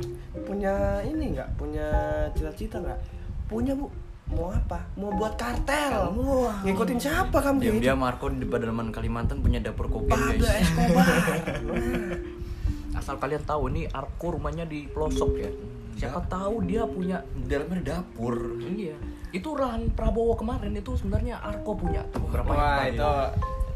[0.46, 1.48] punya ini nggak?
[1.58, 1.88] Punya
[2.34, 2.98] cita-cita nggak?
[3.46, 3.90] Punya bu.
[4.30, 4.78] Mau apa?
[4.94, 6.14] Mau buat kartel?
[6.14, 6.62] Wah.
[6.62, 7.82] ngikutin siapa kamu Diam gitu?
[7.82, 10.62] Dia Marco di pedalaman Kalimantan punya dapur Pablo guys.
[10.62, 11.06] Escobar
[13.00, 15.50] asal kalian tahu nih Arko rumahnya di pelosok ya.
[15.98, 18.38] Siapa tahu dia punya Di dalamnya dapur.
[18.62, 18.94] iya.
[19.30, 23.10] Itu lahan Prabowo kemarin itu sebenarnya Arko punya tuh beberapa wah itu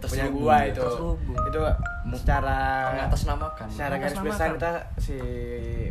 [0.06, 0.80] punya gua itu.
[0.80, 1.36] Terselubung.
[1.44, 1.60] itu
[2.14, 2.58] secara
[2.92, 3.66] Mengatasnamakan.
[3.72, 5.16] secara garis besar kita si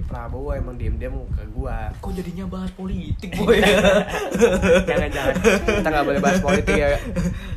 [0.05, 1.89] Prabowo emang diem-diem ke gua.
[1.97, 3.59] Kok jadinya bahas politik boy?
[4.85, 5.33] Jangan jangan
[5.65, 6.87] kita nggak boleh bahas politik ya.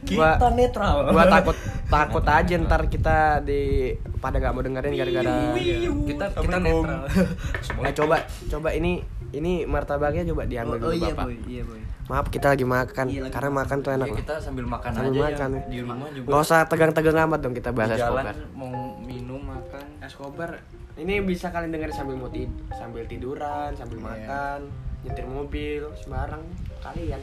[0.09, 0.95] Gua kita netral.
[1.09, 5.31] gua takut takut aja ntar kita di pada nggak mau dengerin gara-gara
[6.03, 7.01] kita kita netral.
[7.79, 8.17] Nah coba
[8.49, 11.27] coba ini ini martabaknya coba diambil dulu bapak.
[11.47, 14.19] iya boy maaf kita lagi makan Iya, lagi karena makan tuh enak Ya, loh.
[14.19, 15.59] kita sambil makan Sambil aja makan, ya.
[15.59, 15.67] ya.
[15.67, 16.27] Di rumah juga.
[16.27, 19.85] nggak usah tegang-tegang amat dong kita bahas di jalan Escobar mau minum makan.
[20.01, 20.51] Escobar
[20.97, 24.07] ini bisa kalian dengerin sambil mau tid sambil tiduran sambil Iya.
[24.07, 24.61] makan
[25.03, 26.43] nyetir mobil sembarang
[26.81, 27.21] kalian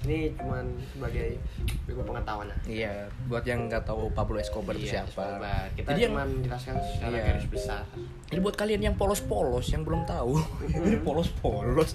[0.00, 1.42] ini cuman sebagai
[1.84, 2.58] ilmu pengetahuan lah.
[2.62, 2.92] Iya
[3.26, 5.10] buat yang nggak tahu Pablo Escobar itu Iya, siapa.
[5.34, 5.64] Escobar.
[5.72, 7.24] kita Jadi yang- cuman jelaskan secara Iya.
[7.24, 7.82] garis besar.
[8.24, 11.90] Jadi buat kalian yang polos-polos yang belum tahu, ini polos-polos,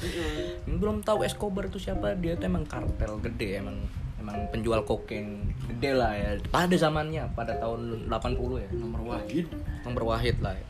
[0.65, 3.77] yang belum tahu Escobar itu siapa, dia tuh emang kartel gede emang
[4.17, 6.35] emang penjual kokain gede lah ya.
[6.49, 9.47] Pada zamannya pada tahun 80 ya Nomor Wahid.
[9.83, 10.65] nomor wahid lah ya.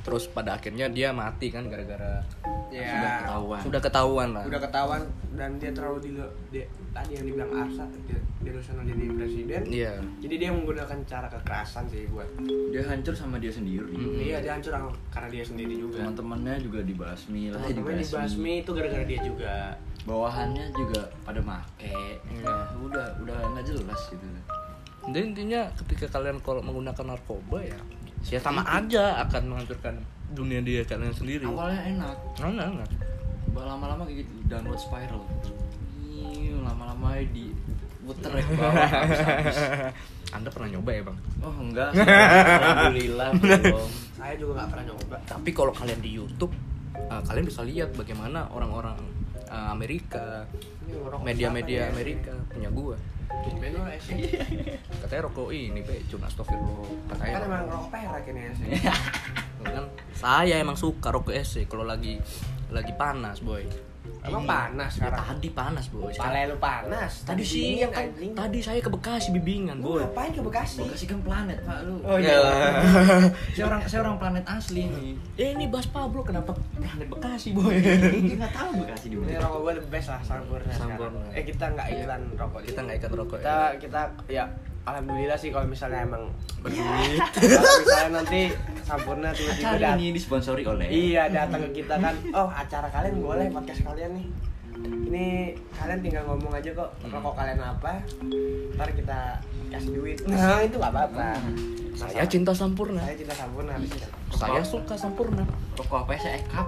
[0.00, 2.24] Terus pada akhirnya dia mati kan gara-gara
[2.70, 3.60] ya Sudah ketahuan.
[3.60, 5.02] sudah ketahuan lah udah ketahuan
[5.34, 6.10] dan dia terlalu di,
[6.50, 11.84] di- tadi yang dibilang Arsa dia delusional jadi presiden iya jadi dia menggunakan cara kekerasan
[11.86, 12.26] sih buat
[12.70, 13.90] Dia hancur sama dia sendiri.
[13.90, 14.16] Mm.
[14.20, 14.72] iya dia hancur
[15.10, 19.54] karena dia sendiri juga Teman-temannya juga dibasmi lah, teman-temannya dibasmi itu gara-gara dia juga
[20.00, 21.92] Bawahannya juga pada make.
[22.24, 22.56] Iya.
[22.80, 24.24] Udah udah nggak jelas gitu.
[25.10, 27.76] jadi intinya ketika kalian kalau menggunakan narkoba ya
[28.28, 29.94] ya sama aja akan menghancurkan
[30.30, 31.44] dunia dia kalian sendiri.
[31.48, 32.16] Awalnya enak.
[32.38, 32.90] Enggak enggak.
[33.56, 35.22] Lama-lama kayak gitu download spiral.
[36.06, 37.50] Ih, lama-lama di
[38.00, 38.90] puter ya bawah
[40.36, 41.18] anda pernah nyoba ya bang?
[41.46, 41.90] Oh enggak.
[41.96, 43.90] Alhamdulillah belum.
[44.18, 45.16] Saya juga nggak pernah nyoba.
[45.26, 46.52] tapi kalau kalian di YouTube
[46.96, 48.98] uh, kalian bisa lihat bagaimana orang-orang
[49.46, 50.46] uh, Amerika
[51.22, 51.92] media-media ya?
[51.94, 52.96] Amerika punya gua
[53.30, 54.36] Tumben lo sih.
[55.00, 58.68] katanya rokok ini be cuma astagfirullah katanya Kan emang rokok perak ini sih.
[59.64, 62.18] kan saya emang suka rokok SC kalau lagi
[62.72, 63.64] lagi panas boy
[64.20, 65.20] Emang panas Ya, sekarang.
[65.30, 67.12] tadi panas boy Pala lu panas.
[67.22, 68.04] tadi sih dingin, kan
[68.36, 70.82] tadi saya ke Bekasi bibingan Lu boy ngapain ke Bekasi?
[70.82, 72.36] Bekasi kan planet pak lu Oh Ya.
[73.54, 77.74] saya orang saya orang planet asli nih eh ini Bas Pablo kenapa planet Bekasi boy
[78.20, 80.20] Ini nggak tahu Bekasi di Ini mana rokok gue the best lah.
[80.20, 81.22] Sampurna.
[81.32, 84.44] Eh kita nggak iklan rokok kita nggak ikat rokok kita ya kita ya
[84.84, 86.24] alhamdulillah sih kalau misalnya emang
[86.60, 88.42] berduit kalau misalnya nanti
[88.84, 90.86] Sampurna tiba-tiba acara ini disponsori oleh.
[90.90, 94.26] Iya datang ke kita kan oh acara kalian boleh podcast kalian nih.
[94.80, 95.26] Ini
[95.76, 98.02] kalian tinggal ngomong aja kok rokok kalian apa?
[98.74, 99.18] Ntar kita
[99.70, 100.18] kasih duit.
[100.30, 101.38] Nah itu nggak apa-apa.
[101.94, 102.98] Saya cinta sampurna.
[103.04, 103.76] Saya cinta Sampurna
[104.34, 105.44] saya suka sampurna.
[105.76, 106.66] Rokok apa saya ekap.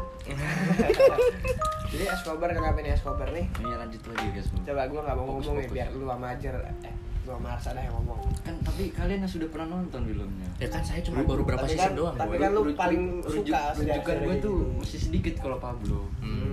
[1.90, 3.48] Jadi Escobar kenapa nih Escobar nih?
[3.58, 4.48] Ini lanjut lagi guys.
[4.62, 5.74] Coba gua nggak mau Fokus, ngomong nih fokus.
[5.74, 8.18] biar lu sama Ajar eh lu sama Arsa dah yang ngomong.
[8.42, 10.48] Kan tapi kalian yang sudah pernah nonton filmnya.
[10.58, 13.62] Ya kan saya cuma baru berapa season kan- doang tapi kan lu paling rujuk- suka
[13.78, 14.42] rujukan gue gitu.
[14.42, 16.10] tuh masih sedikit kalau Pablo.
[16.18, 16.50] Hmm, gitu.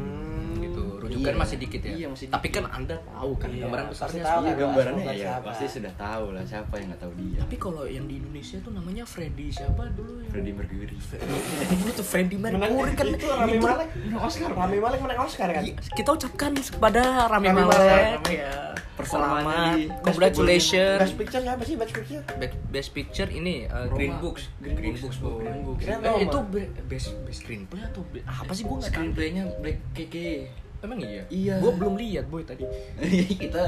[1.10, 1.40] Rujukan Iya.
[1.40, 1.92] masih dikit ya.
[1.92, 2.56] Iya, masih Tapi dikit.
[2.56, 4.22] kan Anda tahu kan Iya, gambaran besarnya.
[4.22, 4.46] tahu sih.
[4.46, 5.44] kan, gambarannya ya siapa.
[5.44, 8.72] pasti sudah tahu lah siapa yang nggak tahu dia Tapi kalau yang di Indonesia tuh
[8.72, 13.66] namanya Freddy siapa dulu yang Freddie Mercury dulu tuh Freddy Mercury kan itu Rami itu-
[13.66, 18.24] Malek menang Oscar Rami Malek menang Oscar kan Iya, kita ucapkan kepada Rami Rami Malek
[18.30, 18.54] ya.
[18.92, 21.00] Performanya Selamat, di- congratulations.
[21.02, 23.96] Best Picture siapa sih Best Picture Best, best picture ini uh, Roma.
[23.96, 24.44] Green Books.
[24.60, 25.40] Green Books, Boy.
[25.40, 25.80] Green Books.
[25.82, 26.20] Keren Eh, Roma.
[26.22, 29.00] itu be- best best screenplay atau be- apa sih gua nggak tahu.
[29.00, 31.24] screenplaynya Black Keke Emang iya?
[31.28, 31.56] Iya.
[31.60, 32.64] Gua belum lihat boy tadi.
[33.44, 33.64] kita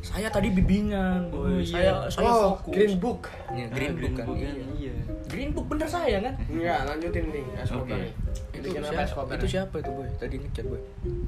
[0.00, 1.38] Saya tadi bibingan boy.
[1.38, 1.64] Oh, iya.
[1.64, 2.72] Saya saya oh fokus.
[2.72, 3.20] Green Book
[3.50, 4.26] Ya, Ah, Green Book kan.
[4.32, 4.50] Iya.
[4.74, 4.94] iya
[5.24, 6.34] Green Book bener saya kan?
[6.46, 7.98] Enggak lanjutin nih Oke.
[8.50, 10.08] Itu Bikin apa siapa, Escobar itu siapa itu boy?
[10.16, 10.80] Tadi ngechat boy.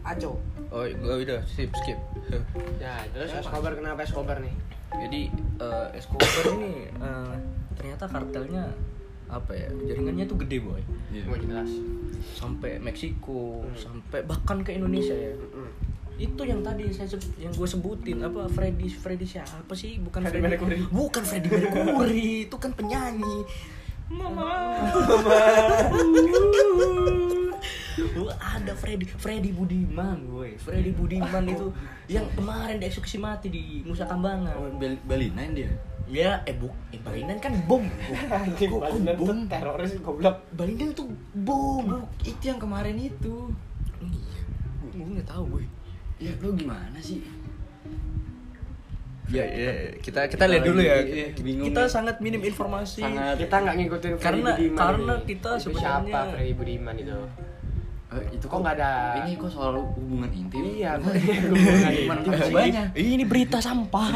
[0.03, 0.31] Aco
[0.68, 1.99] Oh, gua udah skip skip.
[2.77, 4.55] ya terus Escobar kenapa Escobar nih
[4.92, 5.21] Jadi
[5.59, 7.35] eh, Escobar ini eh,
[7.73, 8.66] ternyata kartelnya
[9.33, 9.73] apa ya?
[9.88, 10.83] Jaringannya tuh gede boy.
[11.09, 11.25] Iya.
[11.25, 11.68] mau jelas
[12.23, 13.75] Sampai Meksiko, Hmm.
[13.75, 15.35] sampai bahkan ke Indonesia ya.
[15.35, 15.71] Mm.
[16.23, 19.99] Itu yang tadi saya yang gue sebutin apa Freddy Freddy siapa sih?
[19.99, 20.79] Bukan Freddie Mercury.
[20.87, 23.42] Bukan Freddy Mercury, itu kan penyanyi.
[24.07, 24.79] Mama.
[28.12, 30.57] Wah, ada Freddy Freddy Budiman, boy.
[30.57, 31.68] Freddy Budiman itu
[32.07, 34.53] yang kemarin dieksekusi mati di Nusa Kambangan.
[34.53, 35.68] oh Bal Balinain dia
[36.05, 37.85] Ya, eh buk, eh Balinan kan bom.
[38.33, 39.38] Anjing Balinan tuh bom?
[39.47, 42.05] teroris goblok Balinan tuh bom.
[42.21, 43.49] itu yang kemarin itu
[43.99, 44.41] Iya,
[44.95, 45.65] gue nggak tahu boy.
[46.17, 47.23] ya lu gimana sih
[49.27, 50.93] Ya, ya, kita kita Kita lihat dulu ya.
[50.95, 51.91] lagi, iya, bingung kita nih.
[51.91, 53.01] sangat minim informasi.
[53.01, 53.41] Sangat.
[53.41, 55.25] kita nggak ngikutin Freddy Karena- Budiman karena ini.
[55.25, 57.19] kita itu sebenarnya- siapa Freddy Budiman itu
[58.12, 61.57] Eh, itu Kok nggak ada- ini kok soal hubungan intim iya kok hubungan
[61.90, 62.09] intim sih?
[62.29, 64.09] narkobanya Ini berita sampah.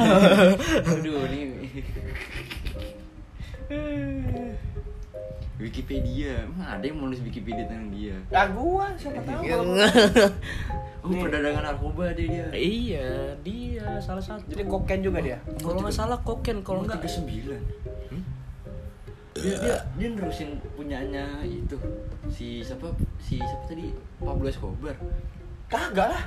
[0.91, 1.41] aduh ini
[5.57, 8.13] Wikipedia, emang ada yang mau nulis Wikipedia tentang dia?
[8.29, 9.57] ya gua siapa tahu Iya.
[11.01, 12.47] Oh, perdagangan narkoba dia dia.
[12.53, 13.09] iya,
[13.41, 14.43] dia salah satu.
[14.45, 17.63] jadi koken juga dia kalau nggak salah koken, kalau nggak tiga sembilan.
[18.11, 18.23] Hmm?
[19.37, 21.77] Dia dia dia nerusin punyanya itu
[22.27, 24.97] si siapa si siapa tadi Pablo Escobar.
[25.67, 26.25] kagak lah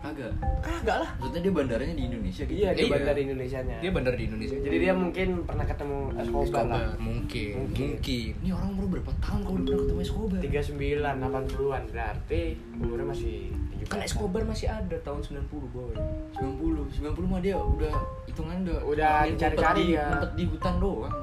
[0.00, 0.32] Kagak.
[0.60, 2.56] kagak lah Maksudnya dia bandaranya di Indonesia gitu.
[2.56, 2.92] iya dia Iya.
[2.94, 4.56] bandar Indonesia nya dia bandar di Indonesia.
[4.56, 7.88] jadi dia mungkin pernah ketemu Escobar lah mungkin, Mungkin.
[7.92, 8.28] mungkin.
[8.40, 10.38] Ini orang umur berapa tahun kalau udah pernah ketemu Escobar?
[10.40, 12.42] tiga sembilan delapan puluhan berarti
[12.74, 13.36] umurnya masih
[13.82, 15.96] Kan Escobar masih ada tahun 90 boy.
[16.36, 19.10] 90, 90 mah dia udah hitungan udah Udah
[19.74, 20.04] di, ya.
[20.06, 21.16] ngumpet di hutan doang.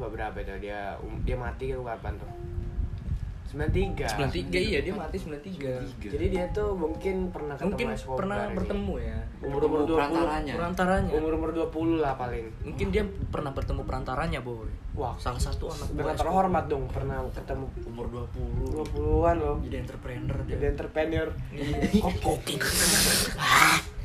[0.00, 2.32] Coba berapa itu dia um- dia mati itu kapan tuh
[3.50, 6.06] 93 93 iya dia mati 93.
[6.06, 8.54] jadi dia tuh mungkin pernah ketemu Mungkin Escobar pernah ini.
[8.56, 9.18] bertemu ya.
[9.42, 10.52] umur umur 20 perantaranya.
[10.54, 11.10] Perantaranya.
[11.12, 14.70] umur umur 20 lah paling Mungkin dia pernah bertemu perantaranya boy.
[14.94, 18.70] wah Salah satu anak dengan buah terhormat dong pernah ketemu Umur 20.
[18.94, 20.50] 20-an loh Jadi entrepreneur dia.
[20.54, 22.14] jadi entrepreneur Escobar.
[22.22, 22.60] Kokin.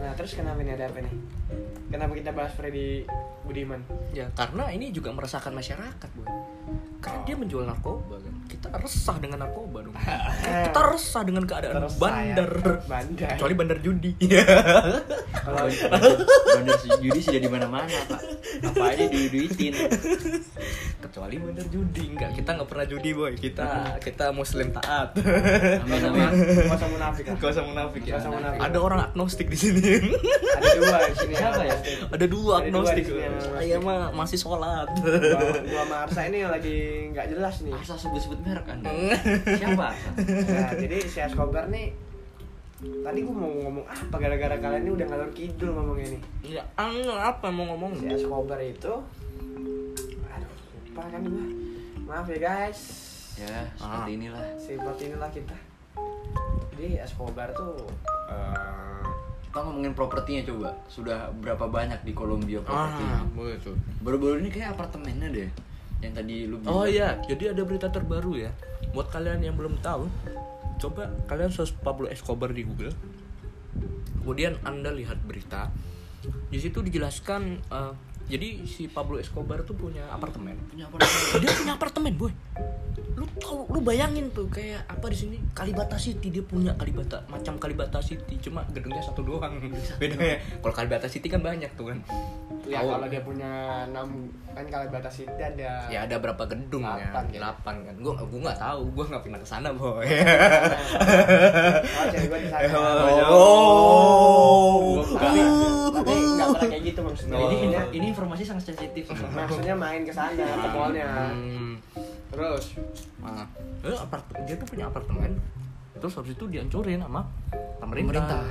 [0.00, 1.14] nah terus kenapa nih ada apa nih
[1.92, 3.04] kenapa kita bahas Freddy
[3.44, 6.26] Budiman Ya karena ini juga meresahkan masyarakat boy.
[7.00, 8.34] Karena dia menjual narkoba kan.
[8.44, 9.94] Kita resah dengan narkoba dong.
[10.68, 12.50] Kita resah dengan keadaan Terus bandar.
[12.52, 14.12] saya- bandar Kecuali bandar judi.
[15.40, 16.16] kalau Bandar,
[16.52, 18.20] bandar judi sudah di mana-mana, Pak.
[18.60, 19.72] apa aja diduitin
[21.00, 26.30] kecuali bener judi enggak kita nggak pernah judi boy kita kita muslim taat apa namanya
[26.30, 27.36] Gak usah munafik lah.
[27.36, 28.14] Gak usah munafik ya.
[28.20, 28.60] Munafik.
[28.60, 29.80] Ada orang agnostik di sini.
[30.52, 31.34] Ada dua di sini.
[31.34, 31.76] Siapa ya?
[32.10, 33.04] Ada dua agnostik.
[33.08, 34.86] Saya mah masih sholat.
[34.92, 36.78] Gua, gua sama Arsa ini lagi
[37.10, 37.72] nggak jelas nih.
[37.72, 38.90] asal sebut-sebut merek anda?
[39.52, 39.84] Siapa?
[39.90, 40.10] Arsa?
[40.46, 41.90] Nah, jadi si Escobar nih
[42.80, 46.22] Tadi gua mau ngomong apa gara-gara kalian ini udah ngalor kidul ngomongnya nih?
[46.56, 47.92] Ya, anu apa mau ngomong?
[47.94, 48.88] Si Escobar itu
[50.26, 50.48] Aduh,
[50.80, 51.44] lupa kan gua.
[52.08, 52.80] Maaf ya guys.
[53.36, 54.16] Ya seperti Ah.
[54.16, 54.40] inilah.
[54.56, 55.56] Seperti inilah kita.
[56.72, 57.84] Jadi Escobar tuh
[58.32, 59.04] eh,
[59.44, 60.70] kita ngomongin propertinya coba.
[60.88, 63.04] Sudah berapa banyak di Kolombia properti?
[63.04, 63.28] Ah,
[64.00, 65.50] baru-baru ini kayak apartemennya deh
[66.00, 68.50] yang tadi lu bilang Oh iya, jadi ada berita terbaru ya.
[68.96, 70.08] Buat kalian yang belum tahu,
[70.80, 72.92] coba kalian search Pablo Escobar di Google.
[74.20, 75.68] Kemudian Anda lihat berita.
[76.52, 77.92] Di situ dijelaskan eh,
[78.30, 80.54] jadi si Pablo Escobar tuh punya apartemen.
[80.70, 82.32] punya apartemen Dia punya apartemen, boy.
[83.18, 87.58] Lu tahu, lu bayangin tuh kayak apa di sini Kalibata City dia punya Kalibata macam
[87.58, 89.58] Kalibata City, cuma gedungnya satu doang.
[90.00, 91.98] Bedanya kalau Kalibata City kan banyak tuh kan.
[92.70, 93.52] Ya kalau dia punya
[93.90, 97.34] 6 Kan kalau batas itu ada Ya ada berapa gedung Delapan, ya?
[97.34, 97.38] ya.
[97.42, 97.94] Delapan kan.
[97.98, 100.06] Gua gua nggak tahu, gua nggak pernah ke sana, boy.
[101.90, 102.66] Oh cewek gua di sana
[103.34, 105.02] Oh.
[105.18, 105.40] Tapi
[105.90, 110.02] Tapi nggak pernah kayak gitu maksudnya Nah, ini Ini ini informasi sangat sensitif Maksudnya main
[110.02, 111.74] ke sana ke mallnya Hmm.
[112.30, 112.64] Terus
[113.20, 113.44] Nah,
[113.82, 115.34] eh, apart dia tuh punya apartemen.
[116.00, 117.22] Terus habis itu dihancurin sama
[117.78, 118.08] pemerintah.
[118.08, 118.42] Pemerintah.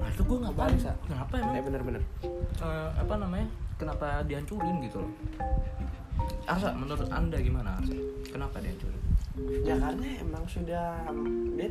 [0.00, 0.54] Nah, itu gue nggak.
[0.56, 0.90] Bangsa.
[1.04, 1.54] Kenapa emang?
[1.54, 2.02] Eh bener-bener
[2.62, 3.48] eh, apa namanya?
[3.76, 5.12] Kenapa dihancurin gitu loh?
[6.46, 7.94] Arsa, menurut anda gimana Arsa?
[8.30, 9.02] Kenapa dihancurin?
[9.64, 11.00] Ya karena emang sudah
[11.56, 11.68] Dia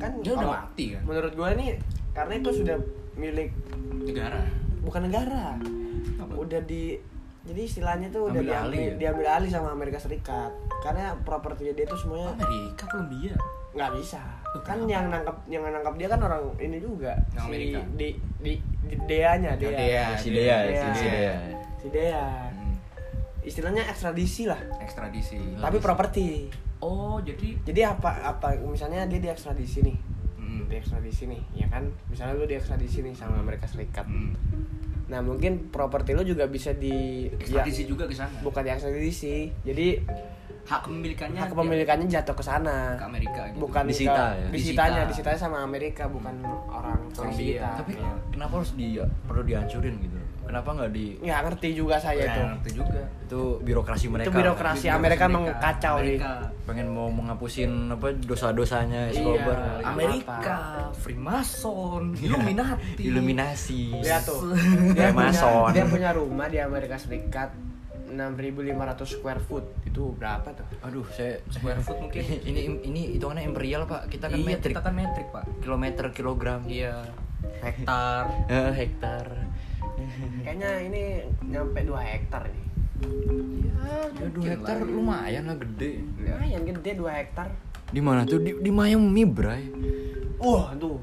[0.00, 1.02] kan Dia udah mati kan?
[1.04, 1.76] Menurut gua nih
[2.16, 2.76] Karena itu sudah
[3.20, 3.52] milik
[4.08, 4.40] Negara.
[4.80, 5.60] Bukan negara
[6.16, 6.32] Apa?
[6.40, 6.96] Udah di
[7.42, 8.94] jadi istilahnya tuh udah Ambil diambil, alih ya?
[8.96, 13.34] diambil alih sama Amerika Serikat karena propertinya dia tuh semuanya Amerika, Kolombia.
[13.72, 14.92] nggak bisa Loh, kan kenapa?
[14.92, 17.78] yang nangkap yang nangkap dia kan orang ini juga Yang Amerika?
[17.80, 18.52] si di di,
[18.84, 20.92] di Deanya Dea Dea, si Dea, Dea Dea.
[20.92, 21.34] si Dea
[21.74, 22.74] si Dea Hmm,
[23.42, 25.38] istilahnya ekstradisi lah ekstradisi.
[25.56, 29.98] tapi properti Oh, jadi jadi apa apa misalnya dia diekstradisi nih
[30.34, 30.66] Hmm.
[30.68, 34.34] diekstradisi nih ya kan misalnya lu diekstradisi nih sama Amerika Serikat Hmm.
[35.12, 38.32] Nah mungkin properti lu juga bisa di ekstradisi ya, juga ke sana.
[38.40, 40.00] bukan diekstradisi jadi
[40.62, 43.60] hak kepemilikannya hak kepemilikannya jatuh ke sana ke Amerika gitu.
[43.60, 44.48] bukan Disita ke- ya?
[44.48, 45.10] disitanya Disita.
[45.12, 46.32] disitanya sama Amerika bukan
[46.64, 47.60] orang Kolombia.
[47.60, 48.12] kita tapi Iya.
[48.30, 48.86] kenapa harus di
[49.26, 50.11] perlu dihancurin gitu
[50.44, 53.00] kenapa nggak di nggak ngerti juga saya Ya, itu ngerti juga.
[53.22, 55.64] itu birokrasi mereka itu birokrasi Amerika emang Amerika.
[55.64, 56.32] kacau nih Amerika.
[56.62, 59.86] pengen mau menghapusin apa dosa-dosanya Escobar Iya.
[59.88, 60.58] Amerika,
[60.94, 63.02] Freemason, Illuminati.
[63.02, 64.52] Illuminasi lihat tuh
[64.96, 65.68] dia punya, mason.
[65.70, 67.50] dia punya rumah di Amerika Serikat
[68.06, 68.68] 6.500
[69.06, 72.20] square foot itu berapa tuh aduh saya Square foot mungkin.
[72.50, 75.44] ini ini hitungannya imperial pak kita kan iya, metrik kita kan metrik, Pak.
[75.60, 77.08] kilometer kilogram Iya.
[77.58, 78.24] Hektar.
[78.52, 79.26] Eh, hektar
[80.42, 81.02] kayaknya ini
[81.46, 82.72] nyampe 2 hektar nih
[84.22, 86.02] ya dua hektar lumayan lah gede.
[86.18, 87.46] Lumayan gede 2 hektar.
[87.92, 88.40] Di mana tuh?
[88.40, 89.62] Di, di Miami bray.
[90.38, 90.98] Wah tuh.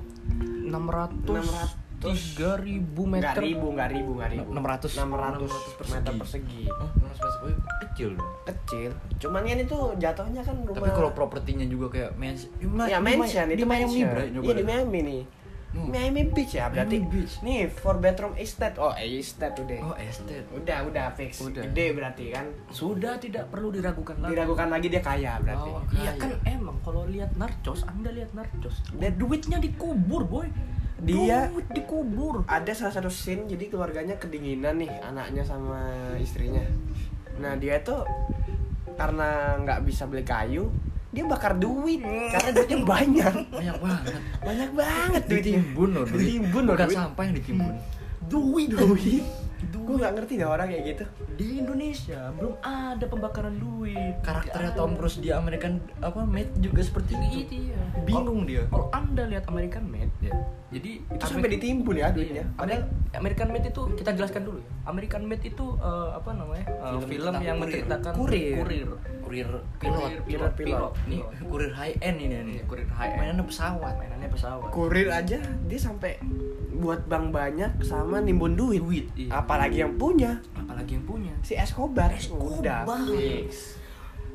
[0.69, 2.07] 600 3
[2.63, 3.43] ribu nggak meter.
[3.43, 4.49] ribu nggak ribu nggak ribu.
[4.55, 6.63] 600 600 meter persegi.
[6.71, 8.31] oh, 600 kecil dong.
[8.47, 8.91] Kecil.
[9.19, 12.47] Cuman kan itu jatuhnya kan rumah tapi kalau propertinya juga kayak mens
[12.87, 14.07] ya mansion di itu Miami mansion.
[14.07, 15.21] bray iya di Miami nih
[15.69, 15.85] Hmm.
[15.87, 17.33] Miami Beach ya berarti Miami Beach.
[17.39, 21.61] nih four bedroom estate oh estate udah oh estate udah udah fix Udah.
[21.61, 24.33] gede berarti kan Sudah tidak perlu diragukan lagi.
[24.33, 28.81] diragukan lagi dia kaya berarti Oh, Iya kan emang kalau lihat narcos, Anda lihat narcos.
[28.91, 30.49] Dan- duitnya dikubur, boy.
[30.99, 32.41] Dia- duit dikubur.
[32.43, 36.59] ada salah satu scene jadi keluarganya kedinginan nih anaknya sama istrinya
[37.37, 38.03] nah dia tuh
[38.95, 39.29] karena
[39.59, 40.67] nggak bisa beli kayu
[41.09, 43.33] dia bakar duit karena duitnya banyak.
[43.49, 44.21] Banyak banget.
[44.45, 45.57] Banyak banget duitnya.
[45.57, 46.21] Ditimbun loh duit.
[46.21, 46.97] Ditimbun loh bukan duit.
[46.97, 47.75] sampah yang ditimbun.
[48.29, 49.23] Duit duit.
[49.59, 51.03] Gue nggak ngerti deh orang kayak gitu.
[51.33, 54.21] Di Indonesia belum ada pembakaran duit.
[54.21, 54.93] karakternya Tom.
[54.93, 57.57] Cruise di American apa Made juga seperti itu.
[57.73, 57.79] Iya.
[58.05, 58.63] bingung dia.
[58.69, 60.33] Kalau Anda lihat American Made ya.
[60.69, 62.45] Jadi itu sampai ditimbun ya duitnya.
[62.53, 62.85] Padahal
[63.17, 64.69] American Made itu kita jelaskan dulu ya.
[64.83, 66.65] American Made itu eh, apa namanya?
[66.65, 67.61] Eh, Film film, yang kurir.
[67.61, 68.55] menceritakan Kurir.
[68.57, 68.89] kurir.
[69.21, 70.91] kurir Pilot, pilot, pilot.
[71.05, 73.17] ini kurir high end ini nih Iya, kurir high end.
[73.19, 74.69] mainannya pesawat Mainannya pesawat.
[74.69, 76.17] kurir aja dia sampai
[76.73, 79.37] buat bank banyak sama nimbun duit, Duit, iya.
[79.37, 81.33] apalagi yang punya Apalagi yang punya.
[81.41, 82.87] si Escobar, Escobar.
[83.05, 83.77] fix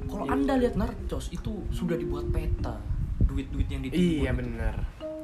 [0.05, 2.79] Kalau Anda lihat narcos itu sudah dibuat peta
[3.19, 4.21] duit-duit yang ditimbun.
[4.21, 4.75] iya bener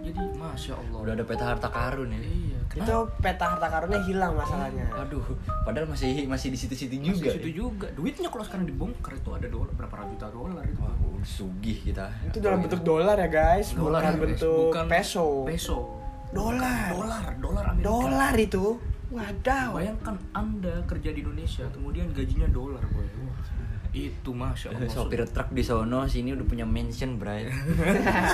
[0.00, 0.98] jadi masya Allah.
[1.04, 2.20] Udah ada peta harta karun ya.
[2.20, 4.86] iya itu peta harta karunnya hilang masalahnya.
[4.94, 5.26] Aduh,
[5.66, 7.30] padahal masih masih di situ-situ juga juga.
[7.34, 7.56] situ ya.
[7.66, 7.86] juga.
[7.98, 10.78] Duitnya kalau sekarang dibongkar itu ada dolar berapa ratus juta dolar itu.
[10.78, 10.94] Wah,
[11.26, 12.06] sugih kita.
[12.30, 13.74] itu dalam bentuk dolar ya guys.
[13.74, 15.26] Dolar bukan ya, bentuk Bukan peso.
[15.42, 15.78] peso.
[16.30, 16.88] Dolar.
[16.94, 17.86] Dolar dolar Amerika.
[17.90, 18.64] Dolar itu.
[19.10, 19.70] Wadaw.
[19.74, 23.02] Bayangkan anda kerja di Indonesia kemudian gajinya dolar boy.
[23.02, 23.34] Wah,
[23.90, 27.50] itu masya Allah Sopir truk di sono sini udah punya mansion, Bray.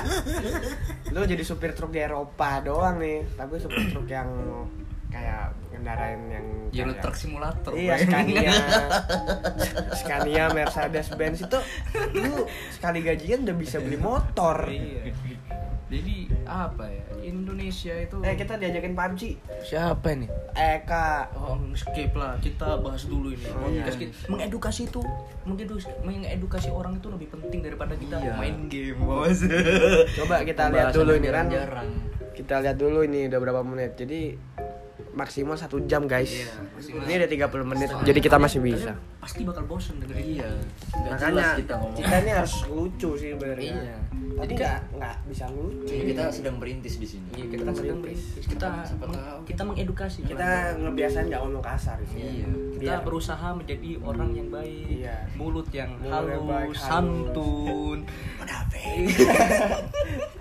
[1.13, 4.29] lu jadi supir truk di Eropa doang nih tapi supir truk yang
[5.07, 7.95] kayak ngendarain yang Euro kayak- Truck Simulator iya.
[7.95, 8.51] Scania
[10.03, 11.59] Scania Mercedes Benz itu
[12.11, 12.43] lu
[12.75, 15.09] sekali gajian udah bisa beli motor iya
[15.87, 19.21] jadi apa ya Indonesia itu eh kita diajakin PUBG
[19.63, 20.27] siapa ini
[20.83, 22.35] kak Oh, skip lah.
[22.39, 23.47] Kita bahas dulu ini.
[23.53, 23.87] Oh, iya.
[23.87, 24.99] Kita- Mengedukasi itu,
[25.43, 28.33] mengedukasi, mengedukasi orang itu lebih penting daripada kita Iya.
[28.35, 29.43] main game, bos.
[30.17, 31.89] coba kita lihat dulu ini kan jarang-jarang.
[32.33, 34.37] kita lihat dulu ini udah berapa menit jadi
[35.17, 37.01] maksimal satu jam guys Iya, maksimal.
[37.03, 40.49] ini udah 30 menit jadi kita masih bisa pasti bakal bosen dengerin Iya.
[41.03, 41.97] makanya kita ngomong.
[41.97, 43.97] kita ini harus lucu sih sebenarnya Iya.
[44.05, 44.05] jadi
[44.37, 47.25] Jadi nggak nggak bisa lucu Ini kita sedang berintis di sini.
[47.33, 48.21] Iya, kita kan sedang Merintis.
[48.37, 48.45] berintis.
[48.45, 49.41] Kita tahu.
[49.43, 50.19] kita mengedukasi.
[50.23, 52.47] kita ngebiasain nggak ngomong kasar di sini Iya.
[52.71, 55.15] kita Biar- berusaha menjadi orang yang baik, Iya.
[55.33, 56.77] mulut yang Mulut halus, yang baik, halus.
[56.79, 57.99] santun.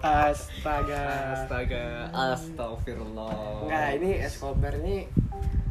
[0.00, 1.02] astaga
[1.34, 3.66] Astaga, astagfirullah.
[3.66, 5.06] Enggak, ini Escobar ini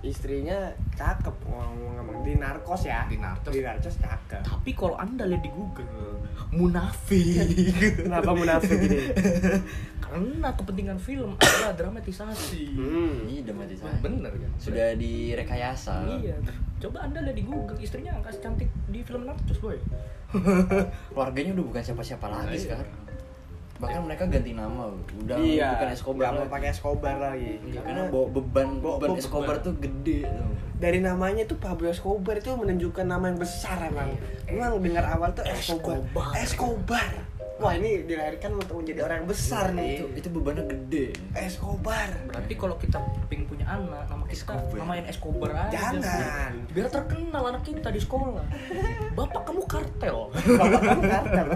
[0.01, 3.49] istrinya cakep ngomong-ngomong di narkos ya Di narkos.
[3.49, 7.49] di narkos cakep Tapi kalau anda lihat di Google, munafik.
[7.97, 8.99] kenapa munafik ini
[10.05, 12.71] Karena kepentingan film adalah dramatisasi.
[12.71, 13.25] hmm.
[13.25, 14.51] Ini mati Wah, bener kan?
[14.55, 16.08] Sudah direkayasa.
[16.21, 16.38] Iya.
[16.77, 19.75] Coba anda lihat di Google, istrinya angka cantik di film Narcos, boy.
[21.10, 22.63] Keluarganya udah bukan siapa-siapa lagi Iya.
[22.63, 22.89] sekarang.
[23.75, 26.53] Bahkan mereka ganti nama, udah iya bukan Escobar nggak mau lagi.
[26.53, 29.19] pakai Escobar lagi Iya, karena bawa beban Bawa beban beban.
[29.19, 30.49] Escobar tuh gede tuh.
[30.75, 35.43] dari namanya tuh Pablo Escobar itu menunjukkan nama yang besar emang emang dengar awal tuh
[35.43, 36.31] Escobar Escobar.
[36.39, 37.09] Escobar
[37.55, 41.05] wah ini dilahirkan untuk menjadi orang yang besar nih Itu itu bebannya gede.
[41.33, 42.97] Escobar Berarti kalau kita
[43.31, 44.75] pengen punya anak, nama kita Escobar.
[44.75, 45.71] namain Escobar aja.
[45.71, 46.51] Jangan.
[46.75, 48.43] Biar terkenal anak kita di sekolah.
[49.15, 50.17] Bapak kamu kartel.
[50.59, 51.47] Bapak kamu kartel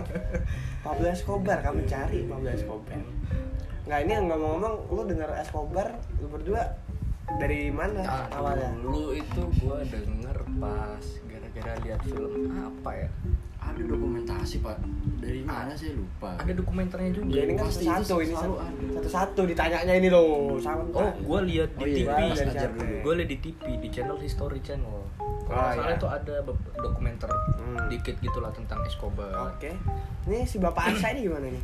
[0.80, 3.02] Pablo Escobar kamu cari Pablo Escobar
[3.90, 6.62] nggak ini ngomong-ngomong lu dengar Escobar lu berdua
[7.42, 13.10] dari mana Nah, awalnya dulu itu gua denger pas gara-gara lihat film apa ya?
[13.62, 14.80] Ada dokumentasi pak.
[15.20, 16.34] Dari mana sih lupa.
[16.34, 17.28] Ada dokumenternya juga.
[17.30, 18.88] ya ini kan Pasti itu satu-satu ini satu- ada.
[18.96, 22.80] satu-satu ditanyanya ini loh sama Oh, gue lihat di Oh iya, TV.
[23.00, 24.98] Gue lihat di TV di channel History Channel.
[25.44, 25.98] Kalau Oh, salah iya.
[25.98, 27.88] itu ada be- dokumenter Hmm.
[27.88, 29.50] dikit gitulah tentang Escobar.
[29.50, 29.70] oke
[30.26, 31.64] ini si bapak Ansa ini gimana nih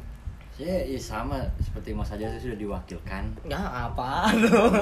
[0.55, 3.27] Saya ya sama seperti Mas Aja saya sudah diwakilkan.
[3.43, 4.31] Ya apa?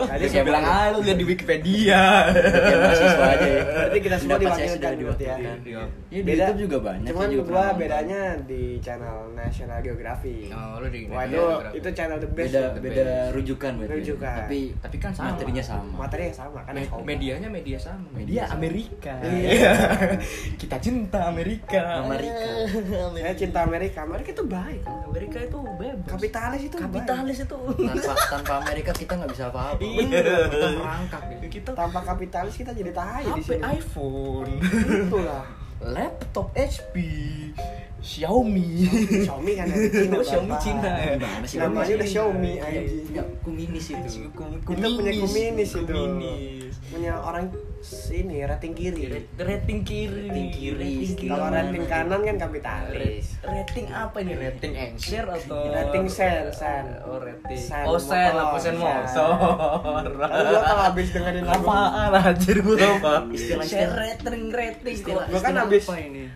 [0.06, 2.30] Tadi saya bilang ah lu lihat di Wikipedia.
[2.30, 3.62] Kayak mahasiswa aja ya.
[3.66, 5.02] Berarti kita semua diwakilkan sudah berarti ya.
[5.02, 5.58] diwakilkan.
[5.66, 5.82] Iya.
[6.14, 7.10] Ya di YouTube juga banyak.
[7.10, 11.26] cuman juga gua bedanya di channel National Geographic Oh, lu di wah
[11.74, 12.70] itu channel the best beda ya.
[12.78, 13.98] beda rujukan berarti.
[13.98, 14.36] Rujukan.
[14.46, 15.34] Tapi Tapi kan sama.
[15.34, 15.94] materinya sama.
[16.06, 18.06] materinya sama kan medianya media sama.
[18.14, 18.46] Media.
[18.54, 19.18] Amerika.
[19.26, 19.74] Iya.
[20.62, 22.06] Kita cinta Amerika.
[22.06, 22.46] Amerika.
[23.18, 26.10] saya cinta Amerika Amerika itu baik Amerika itu bebas.
[26.10, 27.58] kapitalis itu Kapitalis itu.
[27.80, 29.80] Tanpa tanpa Amerika kita nggak bisa apa-apa.
[29.80, 30.24] Iya.
[30.48, 31.22] Kita merangkak.
[31.24, 31.40] gitu.
[31.40, 31.52] baik.
[31.52, 34.52] Kita tanpa kapitalis kita jadi tai di HP sini iPhone.
[35.08, 35.44] itulah
[35.84, 36.96] laptop HP,
[38.00, 38.88] Xiaomi.
[39.20, 40.56] Xiaomi kan dari Cina Oh, Xiaomi.
[40.58, 41.14] Cina ya.
[41.16, 41.58] Gimana sih?
[41.60, 42.64] namanya udah Xiaomi Iya.
[42.64, 44.08] anjing Ya, kuminis itu.
[44.64, 45.84] Kita punya kuminis itu.
[45.84, 46.63] Kuminis.
[46.94, 47.50] Punya orang
[47.82, 49.02] sini rating kiri
[49.36, 50.30] Rating kiri.
[50.30, 54.34] Rating kiri, Rating kalau rating kanan kan kapitalis Rating apa ini?
[54.38, 56.86] Rating and share atau Rating sen, sen.
[57.04, 57.58] Oh, rating.
[57.60, 59.28] Sen oh, sen apa sen motor.
[60.16, 63.14] Gua kalau habis dengerin lagu Apaan anjir gua apa?
[63.36, 65.84] Istilah- Share rating rating Gua kan habis?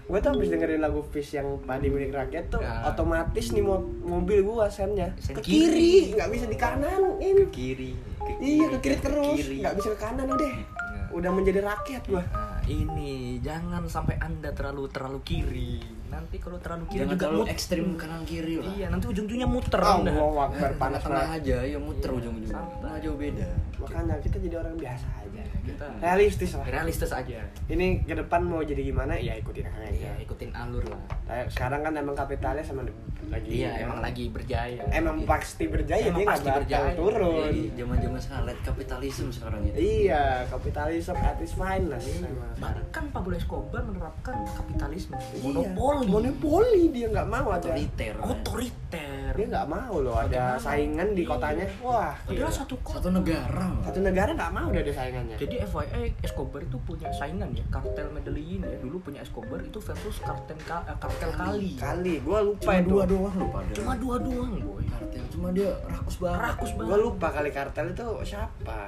[0.03, 2.83] Gua tuh habis dengerin lagu Fish yang padi milik rakyat tuh Ya.
[2.83, 6.09] otomatis nih mo- mobil gua sennya Sen ke kiri.
[6.09, 7.45] kiri, nggak bisa di kanan ini.
[7.47, 7.91] Kiri.
[8.37, 9.57] Iya ke kiri terus, kiri.
[9.59, 10.49] nggak bisa ke kanan udah.
[10.49, 10.65] Ya.
[11.07, 12.19] Udah menjadi rakyat gua.
[12.27, 15.79] Nah, ini jangan sampai anda terlalu terlalu kiri.
[16.07, 18.65] Nanti kalau terlalu kiri Jangan juga terlalu mut- ekstrim kanan kiri lah.
[18.69, 20.11] Iya, nanti ujung-ujungnya muter anda.
[20.11, 22.53] Allah Akbar panas Tengah aja, ya muter ujung-ujungnya.
[22.53, 22.79] Santai.
[22.81, 23.47] Nggak jauh beda.
[23.77, 25.41] Makanya kita jadi orang biasa aja.
[25.63, 26.65] Kita Realistis lah.
[26.65, 27.39] realistis aja.
[27.67, 29.15] Ini ke depan mau jadi gimana?
[29.15, 29.87] Ya ikutin aja.
[29.87, 31.01] Iya, ikutin alur lah.
[31.23, 32.83] Kayak sekarang kan emang kapitalis sama
[33.27, 34.83] lagi Iya, emang lagi berjaya.
[34.89, 36.91] emang pasti berjaya Emang dia nggak pasti bakal berjaya.
[36.93, 37.43] turun.
[37.45, 39.75] Jadi zaman-zaman sekarang lihat kapitalisme sekarang itu.
[39.77, 42.05] Iya, kapitalisme at its finest.
[42.05, 42.15] Iya.
[42.21, 42.55] sekarang.
[42.57, 45.41] Bahkan Pablo Escobar menerapkan kapitalisme, Iya.
[45.41, 50.57] monopoli monopoli dia nggak mau ada otoriter otoriter dia nggak mau loh ada Bagaimana?
[50.59, 52.49] saingan di kotanya wah padahal gila.
[52.51, 53.83] satu kota satu negara Mas.
[53.85, 58.07] satu negara nggak mau udah ada saingannya Jadi FYI Escobar itu punya saingan ya, kartel
[58.09, 58.77] Medellin ya.
[58.79, 61.71] Dulu punya Escobar itu versus kartel Ka- eh, kartel Kali.
[61.75, 64.83] kali gua lupa cuma itu dua doang loh pada Cuma dua doang, boy.
[64.83, 66.99] kartel cuma dia rakus banget Rakus gua banget.
[66.99, 68.79] lupa kali kartel itu siapa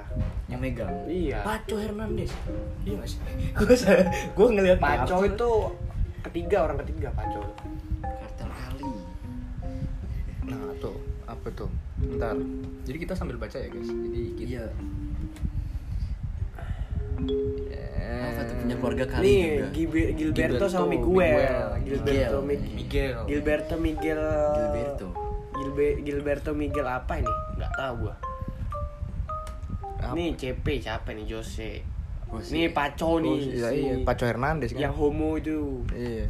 [0.48, 2.34] yang megang iya Paco Hernandez.
[2.82, 3.20] Iya gak sih?
[3.60, 3.76] Gue
[4.34, 5.52] gue ngeliat Paco itu
[6.22, 7.44] ketiga orang ketiga Paco
[10.50, 11.70] Nah tuh apa tuh?
[11.96, 12.34] Bentar.
[12.84, 13.86] Jadi kita sambil baca ya guys.
[13.86, 14.48] Jadi kita.
[14.48, 14.66] iya
[17.20, 21.68] Eh, apa tuh punya keluarga kali nih juga Gilberto, Gilberto, sama Miguel Miguel.
[21.84, 22.34] Gilberto Miguel.
[22.42, 23.18] Mig- Miguel.
[23.28, 25.08] Gilberto Miguel Gilberto
[25.54, 28.16] Gilbe- Gilberto Miguel apa ini nggak tahu gua
[30.00, 30.16] Apa?
[30.16, 31.84] nih CP siapa nih Jose
[32.26, 32.50] Jose.
[32.50, 33.94] nih Paco Oh, nih iya, si- iya.
[34.00, 34.80] Paco Hernandez kan.
[34.80, 36.26] yang homo itu Iya.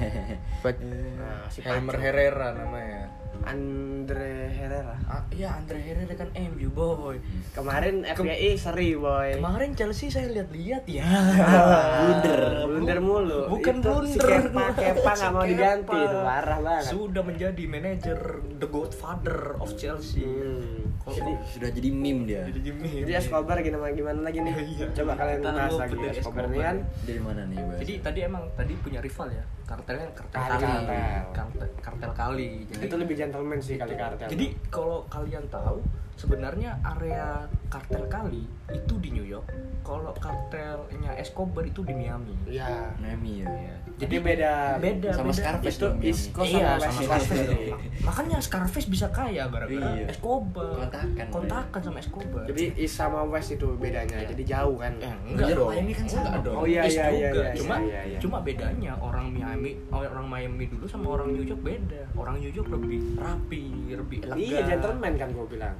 [0.62, 2.00] Pac- nah, si Helmer Paco.
[2.00, 3.10] Herrera namanya.
[3.42, 7.16] Andre Herrera Ah, iya Andre Herrera kan MU boy.
[7.50, 11.02] kemarin FPI seri boy Kemarin Chelsea saya lihat-lihat ya.
[11.02, 14.06] blunder blunder mulu Bukan Itu blunder.
[14.06, 18.18] si Kepa Kepa nggak mau diganti itu parah banget Sudah menjadi manajer
[18.54, 20.22] the godfather of Chelsea.
[20.22, 20.86] Hmm.
[21.02, 23.02] Jadi sudah jadi meme dia jadi Jimmy.
[23.02, 24.86] jadi Escobar gimana gimana lagi nih Iya.
[24.92, 26.44] coba kalian bahas mau lagi dari Escobar Escobar.
[26.46, 27.78] nih kan dari mana nih Bas?
[27.80, 29.42] Jadi tadi emang tadi punya rival ya.
[29.62, 30.66] Kartelnya kartel Kali, kali.
[30.66, 31.26] kartel.
[31.32, 32.48] Kartel, kartel kali.
[32.68, 35.78] Jadi itu lebih gentleman sih kali kartel Jadi kalau kalian tahu
[36.20, 39.48] sebenarnya area kartel kali itu di New York.
[39.80, 42.36] Kalau kartelnya Escobar itu di Miami.
[42.46, 43.48] ya Miami ya
[43.96, 45.36] jadi beda beda sama beda.
[45.36, 46.04] Scarface itu Miami.
[46.06, 47.42] East Coast iya, sama sama Scarface.
[47.42, 47.80] Dong.
[48.08, 50.06] Makanya Scarface bisa kaya gara-gara Iya.
[50.08, 50.72] Escobar.
[50.88, 52.42] Kontakan, Kontakan sama Escobar.
[52.44, 54.28] jadi East sama West itu bedanya Iya.
[54.30, 55.68] jadi jauh kan Eh, enggak Iya, dong.
[55.70, 56.20] Miami kan sama.
[56.22, 56.54] Enggak dong.
[56.56, 57.40] Oh, iya, East iya, iya, juga.
[57.42, 58.18] iya, Cuma iya, iya.
[58.20, 62.02] cuma bedanya orang Miami orang Miami dulu sama orang New York beda.
[62.14, 64.36] Orang New York lebih rapi, lebih elegan.
[64.38, 65.76] iya gentleman kan gue bilang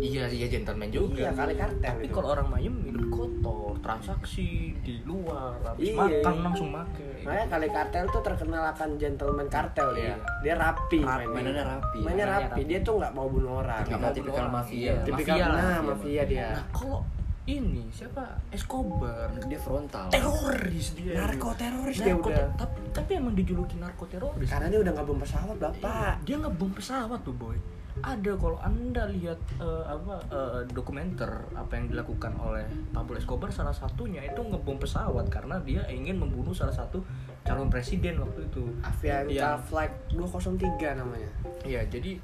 [0.00, 1.18] iya iya gentleman juga.
[1.18, 2.12] iya kali kartel Tapi itu.
[2.12, 4.48] kalau orang Miami lebih kotor, transaksi
[4.78, 5.96] di luar, habis Iya.
[5.96, 7.06] makan langsung make.
[7.20, 10.02] makanya kali kartel tuh terkenal akan gentleman kartel dia.
[10.02, 10.14] Iya.
[10.40, 11.62] dia rapi Rapi, mainnya.
[11.62, 11.98] rapi.
[12.00, 12.44] Mainnya rapi.
[12.50, 12.62] rapi.
[12.64, 13.78] dia tuh nggak mau bunuh orang.
[13.78, 14.54] Tipikal- Nggak mau tipikal bunuh orang.
[14.56, 14.80] mafia.
[14.80, 16.48] Iya, tipikal mafia nah mafia, mafia dia.
[16.50, 16.98] Nah, kalau
[17.46, 18.24] ini siapa?
[18.50, 19.26] Escobar.
[19.42, 20.06] Dia frontal.
[20.08, 22.46] Teroris dia narko teroris dia Narko- udah.
[22.54, 26.14] tapi, tapi emang dijuluki narko teroris karena dia udah nggak bom pesawat bapak.
[26.22, 27.56] Dia ngebom pesawat tuh boy
[28.00, 33.74] ada kalau anda lihat eh, apa eh, dokumenter apa yang dilakukan oleh Pablo Escobar salah
[33.74, 37.02] satunya itu ngebom pesawat karena dia ingin membunuh salah satu
[37.42, 39.50] calon presiden waktu itu Avianca Iya.
[39.58, 41.30] Flight 203 namanya
[41.60, 42.16] Iya, jadi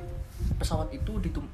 [0.57, 1.45] pesawat itu ditum,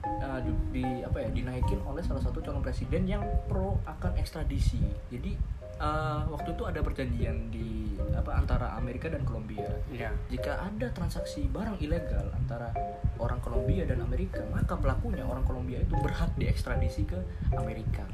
[0.42, 4.78] di, di- apa ya dinaikin oleh salah satu calon presiden yang pro akan ekstradisi.
[5.10, 5.34] Jadi
[5.82, 9.66] eh, waktu itu ada perjanjian di apa antara Amerika dan Kolombia.
[9.90, 12.70] iya Jika ada transaksi barang ilegal antara
[13.18, 17.18] orang Kolombia dan Amerika, maka pelakunya orang Kolombia itu berhak diekstradisi ke
[17.56, 18.04] Amerika.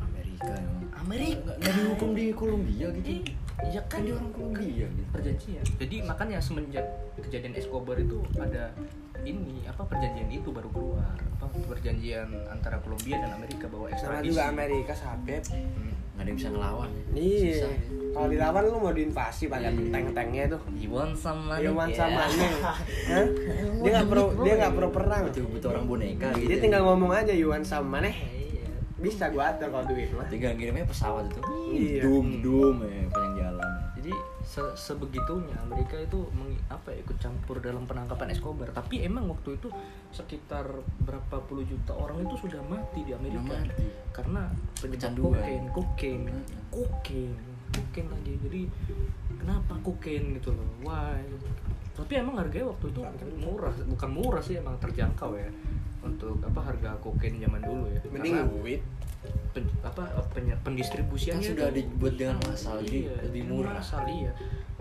[0.00, 3.10] Amerika emang Amerika nggak dihukum di Kolombia gitu
[3.62, 5.64] Iya kan kan dia orang Kolombia gitu perjanjian.
[5.78, 6.86] Jadi makanya semenjak
[7.20, 8.74] kejadian Escobar itu ada
[9.22, 14.28] ini apa perjanjian itu baru keluar apa perjanjian antara Kolombia dan Amerika bahwa sama ekstradisi.
[14.34, 15.94] juga Amerika sabep Hmm.
[16.12, 17.72] Nggak ada yang bisa ngelawan iya Susah.
[18.12, 19.88] kalau dilawan lu mau diinvasi pakai Iya.
[19.88, 21.62] tank-tanknya tuh You want some money?
[21.62, 21.98] dia man Yeah.
[21.98, 23.26] sama Hah?
[23.78, 27.10] dia nggak perlu dia nggak perlu perang butuh butuh orang boneka gitu dia tinggal ngomong
[27.10, 28.68] aja Yuan sama nih Iya.
[28.98, 31.40] bisa gua atur kalau duit mah tinggal ngirimnya pesawat itu
[31.70, 32.00] Iya.
[32.02, 33.02] dum dum ya
[34.52, 38.68] se- sebegitunya Amerika itu meng- apa ya, ikut campur dalam penangkapan Escobar.
[38.76, 39.72] Tapi emang waktu itu
[40.12, 40.68] sekitar
[41.08, 43.88] berapa puluh juta orang itu sudah mati di Amerika mati.
[44.12, 46.22] karena penyebab kokain, kokain,
[46.68, 47.32] kokain,
[47.72, 48.32] kokain lagi.
[48.44, 48.60] Jadi
[49.40, 50.68] kenapa kokain gitu loh?
[50.84, 51.24] Why?
[51.96, 53.00] Tapi emang harganya waktu itu
[53.40, 55.48] murah, bukan murah sih emang terjangkau ya
[56.04, 58.00] untuk apa harga kokain zaman dulu ya.
[58.12, 58.80] mending Karena duit
[59.52, 60.02] pen- apa
[60.32, 63.78] pen- pendistribusiannya Kan sudah dibuat dengan massal, Iya, lebih murah.
[63.78, 64.32] massal, iya.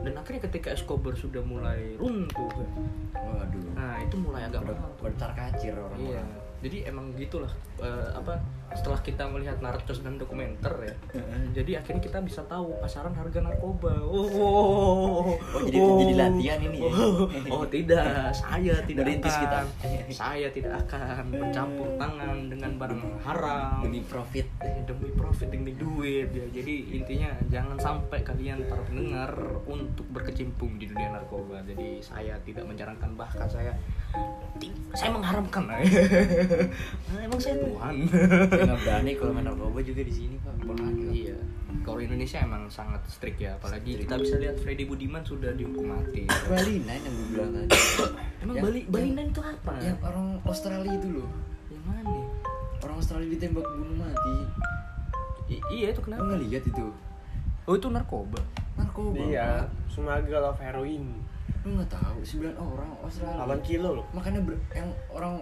[0.02, 2.68] Dan akhirnya ketika Escobar sudah mulai runtuh kan,
[3.14, 3.66] waduh.
[3.78, 5.78] Nah itu mulai agak mahal bertar kacir iya.
[5.78, 6.28] Orang-orang
[6.62, 8.38] jadi emang gitulah eh, apa
[8.72, 10.96] setelah kita melihat narcos dan dokumenter ya
[11.52, 13.92] jadi akhirnya kita bisa tahu pasaran harga narkoba.
[14.02, 16.92] Oh, Oh, jadi- jadi latihan ini ya?
[17.50, 18.32] oh, tidak.
[18.32, 19.66] Saya tidak Merintis akan.
[19.68, 20.10] Kita.
[20.10, 23.80] saya tidak akan bercampur tangan dengan barang haram.
[23.82, 24.48] Demi profit.
[24.62, 26.32] Eh, demi profit demi duit.
[26.32, 29.32] Ya jadi intinya jangan sampai kalian para pendengar
[29.66, 31.60] untuk berkecimpung di dunia narkoba.
[31.64, 33.76] Jadi saya tidak menyarankan bahkan saya
[34.92, 35.68] saya mengharamkan.
[37.18, 37.96] Emang saya Tuhan
[38.62, 41.38] nggak berani kalau main narkoba juga di sini pak bahaya Iya.
[41.82, 44.06] Kalau Indonesia emang sangat strict ya, apalagi Strict.
[44.06, 46.30] kita bisa lihat Freddy Budiman sudah dihukum mati.
[46.46, 47.70] Bali Nine yang gue bilang tadi
[48.40, 49.74] Emang Yang- Bali Bali yang- Nine itu apa?
[49.80, 51.30] yang orang Australia itu loh
[51.68, 52.14] yang mana?
[52.80, 54.36] orang Australia ditembak bunuh mati
[55.50, 56.22] I- iya itu kenapa?
[56.24, 56.86] nggak lihat itu
[57.64, 58.40] Oh itu narkoba.
[58.74, 59.50] narkoba Iya,
[59.88, 61.06] smuggle of heroin.
[61.62, 64.06] Lo nggak tahu sembilan orang Australia 8 kilo loh.
[64.12, 65.34] makanya ber- yang orang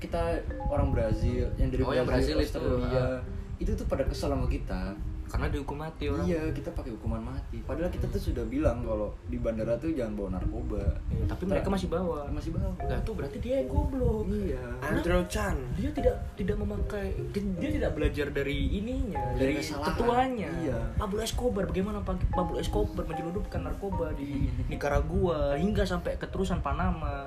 [0.00, 0.40] kita
[0.72, 3.18] orang Brazil yang dari Oh, yang Brazil itu, Australia ah.
[3.60, 4.96] itu tuh pada kesel sama kita
[5.26, 6.22] Karena dihukum mati orang.
[6.22, 10.14] iya kita pakai hukuman mati padahal kita tuh sudah bilang kalau di bandara tuh jangan
[10.14, 12.24] bawa narkoba Iya, tapi mereka masih bawa.
[12.28, 14.24] masih bawa Nah, itu berarti dia yang goblok.
[14.28, 15.56] iya Andrew Chan.
[15.74, 17.10] Dia tidak tidak memakai
[17.58, 19.86] dia tidak belajar dari ininya, Dari dari, kesalahan.
[19.92, 20.50] ketuanya.
[20.58, 20.78] Iya.
[20.96, 27.26] Pablo Escobar bagaimana Pak- Pablo Escobar menyelundupkan narkoba di Nicaragua hingga sampai keterusan Panama.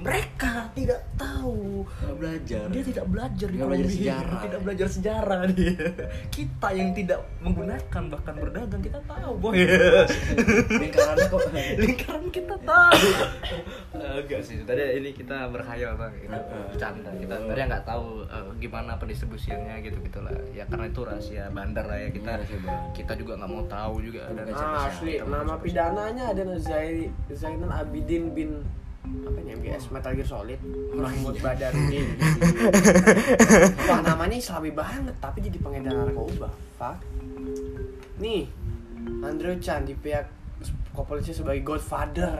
[0.00, 1.84] Mereka tidak tahu.
[1.84, 2.64] Nggak belajar.
[2.68, 4.40] Dia tidak belajar di Nggak belajar sejarah.
[4.40, 5.76] tidak belajar sejarah dia.
[6.30, 9.52] Kita yang tidak menggunakan bahkan berdagang kita tahu boy.
[10.72, 11.40] Lingkarannya kok.
[11.76, 13.08] Lingkaran kita tahu.
[13.92, 16.12] Enggak sih tadi ini kita berkhayal bang.
[16.18, 17.10] Kita bercanda.
[17.12, 20.32] Kita tadi nggak tahu eh, gimana pendistribusiannya gitu gitulah.
[20.50, 22.08] Ya karena itu rahasia bandar lah ya.
[22.08, 22.96] Kita Iya, bandar.
[22.96, 24.22] kita juga nggak mau tahu juga.
[24.32, 28.64] Dan Ah, asli nama pidananya ada Zai Zainal Abidin bin
[29.00, 30.60] apa nih MGS Metal Gear Solid.
[30.90, 32.06] Mahmud Badarudin
[33.84, 36.48] Wah namanya islami banget tapi jadi pengedar narkoba.
[36.76, 37.00] Fuck.
[38.18, 38.46] Nih
[39.20, 40.28] Andrew Chan di pihak
[40.90, 42.36] kepolisian sebagai Godfather.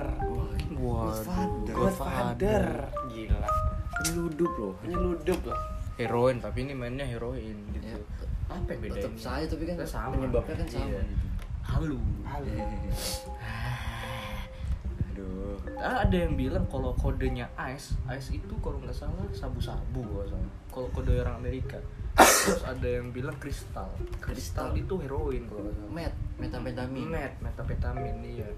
[0.76, 1.72] Wah, Godfather.
[1.72, 2.64] Godfather.
[3.08, 3.48] Gila.
[3.94, 4.74] Penyeludup loh.
[4.80, 5.60] Penyeludup loh.
[5.96, 7.84] Heroin tapi ini mainnya heroin gitu.
[7.86, 7.96] Ya,
[8.48, 10.12] apa yang bedain tetap saya tapi kan Kita sama.
[10.16, 10.84] penyebabnya kan sama.
[10.86, 11.00] Iya.
[11.02, 11.26] gitu.
[11.62, 11.98] halu.
[12.24, 13.79] Halo aduh Ah,
[15.78, 20.02] ada yang bilang kalau kodenya ice, ice itu kalau nggak salah sabu-sabu
[20.70, 21.78] kalau kode orang Amerika.
[22.20, 23.86] Terus ada yang bilang kristal.
[24.18, 25.92] Kristal itu heroin kalau nggak salah.
[25.94, 28.48] met metamfetamin Met, metapetamin iya.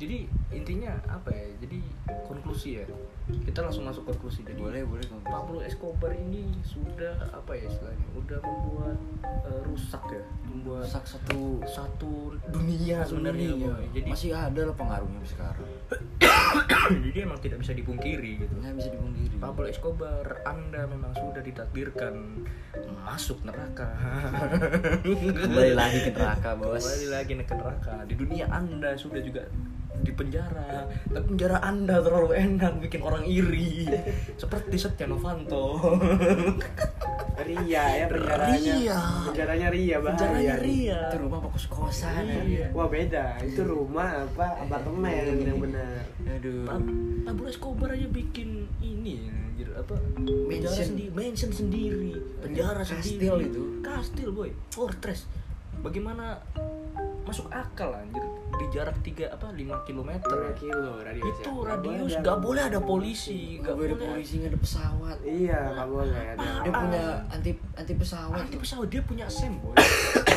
[0.00, 1.46] Jadi intinya apa ya?
[1.60, 1.78] Jadi
[2.24, 2.84] konklusi ya.
[3.24, 4.44] Kita langsung masuk konklusi.
[4.44, 8.06] Jadi boleh boleh kamu Pablo Escobar ini sudah apa ya istilahnya?
[8.16, 13.56] Udah membuat eh, rusak ya, membuat rusak satu satu dunia sebenarnya.
[13.96, 15.68] Jadi masih ada lah pengaruhnya sekarang
[17.04, 18.54] jadi emang tidak bisa dipungkiri gitu.
[18.60, 22.44] nggak bisa dipungkiri Pablo Escobar, Anda memang sudah ditakdirkan
[23.04, 23.88] masuk neraka.
[25.04, 27.94] kembali lagi ke neraka bos Kembali lagi ke neraka.
[28.08, 29.44] Di dunia Anda sudah juga
[30.04, 30.84] di penjara.
[31.06, 33.88] Tapi penjara Anda terlalu enak bikin orang iri.
[34.36, 35.80] Seperti Setia Novanto.
[37.36, 38.98] Ria ya penjaranya Ria.
[39.26, 41.00] Penjaranya Ria bahaya Penjaranya Ria.
[41.04, 42.66] itu rumah apa kos-kosan Iya.
[42.70, 46.04] Wah beda, itu rumah apa apartemen yang benar.
[46.24, 46.94] aduh Pab-
[47.24, 50.86] Pablo Escobar aja bikin ini anjir apa penjara Mansion.
[50.88, 53.62] sendiri mansion sendiri penjara Kastil sendiri itu.
[53.80, 55.30] kastil boy fortress
[55.78, 56.42] bagaimana
[57.22, 58.24] masuk akal anjir
[58.54, 61.36] di jarak 3 apa 5 km 5 kilo radius.
[61.36, 61.66] itu ya.
[61.66, 66.24] radius Nggak boleh ada polisi nggak boleh ada polisi nggak ada pesawat Iya, nggak boleh
[66.32, 66.48] ada.
[66.60, 69.52] dia punya anti anti pesawat anti pesawat dia punya sem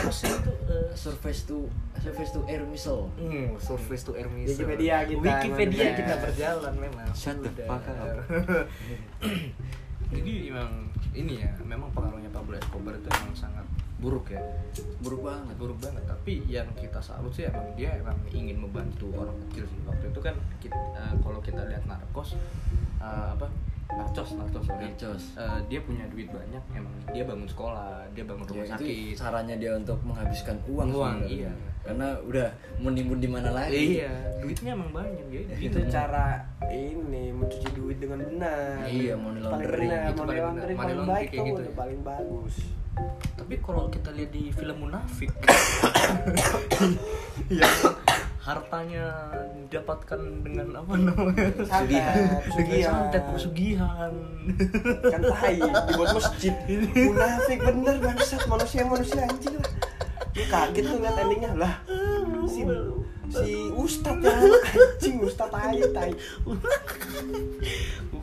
[0.09, 4.53] sem itu eh, surface to surface to air missile Hmm, surface to air missile.
[4.57, 7.07] Wikipedia kita, Wikipedia kita berjalan memang.
[7.11, 7.67] Shut the Sudah.
[7.67, 8.07] fuck up.
[10.07, 10.71] Jadi emang
[11.11, 13.65] ini ya, memang pengaruhnya Pablo Escobar itu emang sangat
[13.97, 14.41] buruk ya.
[14.99, 16.03] buruk banget Buruk banget.
[16.03, 19.79] Tapi yang kita salut sih emang dia emang ingin membantu orang kecil sih.
[19.83, 22.37] Waktu itu kan kita, eh, kalau kita lihat narkos
[22.97, 23.49] eh, apa?
[23.87, 24.83] Narcos, narcos, sorry.
[24.85, 25.23] Narcos.
[25.33, 29.15] Eh, dia punya duit banyak, emang dia bangun sekolah, dia bangun ya, rumah itu sakit.
[29.15, 31.47] caranya dia untuk menghabiskan uang Uang, sebenarnya.
[31.47, 31.51] iya.
[31.79, 35.41] karena udah menimbun di mana lagi Iya, duitnya emang banyak ya.
[35.71, 38.83] Itu cara ini mencuci duit dengan benar.
[38.83, 39.87] Iya, money Paling laundering.
[39.87, 41.79] benar, Itu money paling laundering paling baik kayak gitu udah ya.
[41.79, 42.55] paling bagus.
[43.37, 45.31] Tapi kalau kita lihat di film Munafik
[47.47, 47.75] yang
[48.43, 49.31] hartanya
[49.67, 51.51] didapatkan dengan apa namanya?
[51.67, 52.91] Santet, pesugihan.
[52.91, 54.13] Santet pesugihan.
[55.11, 56.53] Kan tai, dibuat masjid.
[56.95, 59.71] Munafik bener bangsat manusia manusia anjing lah.
[60.37, 61.73] Kaget tuh ngeliat endingnya lah.
[62.47, 62.61] Si
[63.31, 66.11] si Ustadz ya anjing Ustadz tai tai.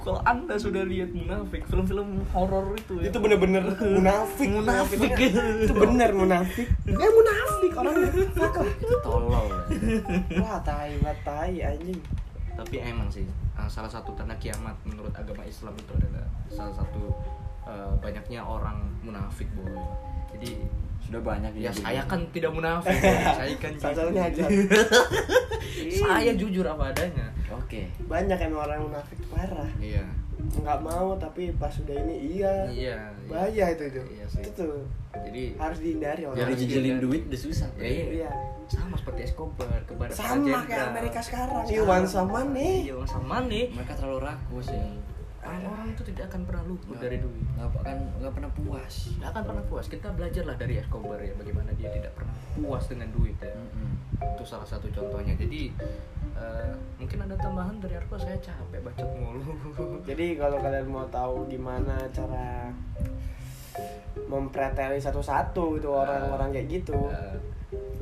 [0.05, 3.09] Kalau anda sudah lihat Munafik, film-film horor itu ya.
[3.09, 4.53] Itu bener-bener munafik.
[4.53, 5.01] Munafik.
[5.65, 6.69] Itu bener munafik.
[6.85, 7.97] Eh munafik lah.
[8.69, 9.49] itu tolol
[10.45, 11.97] Wah tai, wah tai anjing.
[12.53, 13.25] Tapi emang sih
[13.57, 17.03] uh, salah satu tanda kiamat menurut agama Islam itu adalah salah satu
[17.67, 19.73] eh, banyaknya orang munafik boy
[20.37, 20.61] jadi
[21.05, 23.25] Sudah banyak ya saya kan tidak munafik boy.
[23.39, 24.45] saya kan Salah satunya aja.
[26.05, 27.87] saya jujur apa adanya Oke.
[28.09, 29.69] Banyak emang orang munafik parah.
[29.79, 30.05] iya
[30.45, 32.55] Nggak mau tapi pas udah ini iya.
[32.69, 32.99] iya
[33.29, 34.03] Bahaya itu itu.
[34.17, 34.43] Iya sih.
[34.43, 34.75] Itu tuh
[35.15, 36.39] jadi harus dihindari orang.
[36.41, 37.01] Jadi juga.
[37.05, 37.69] duit udah susah.
[37.79, 38.05] ya, iya.
[38.25, 38.31] Iya.
[38.65, 41.65] sama seperti Escobar kepada para Sama kayak Amerika sekarang.
[41.69, 42.89] Iwan sama nih.
[42.89, 44.85] Iya, Iwan sama nih Mereka terlalu rakus ya.
[45.45, 47.45] Orang itu tidak akan pernah luput dari duit.
[47.57, 48.95] Nggak akan nggak pernah puas.
[49.21, 49.87] nggak akan pernah puas.
[49.93, 53.53] Kita belajarlah dari Escobar ya bagaimana dia tidak pernah puas dengan duit ya.
[53.53, 53.91] Mm-mm.
[54.25, 55.37] itu salah satu contohnya.
[55.37, 55.75] Jadi
[56.39, 59.53] eh, mungkin ada tambahan dari Arko saya capek bacot mulu.
[60.09, 62.73] Jadi kalau kalian mau tahu gimana cara
[64.31, 67.37] mempreteli satu-satu itu orang-orang kayak gitu, Eh,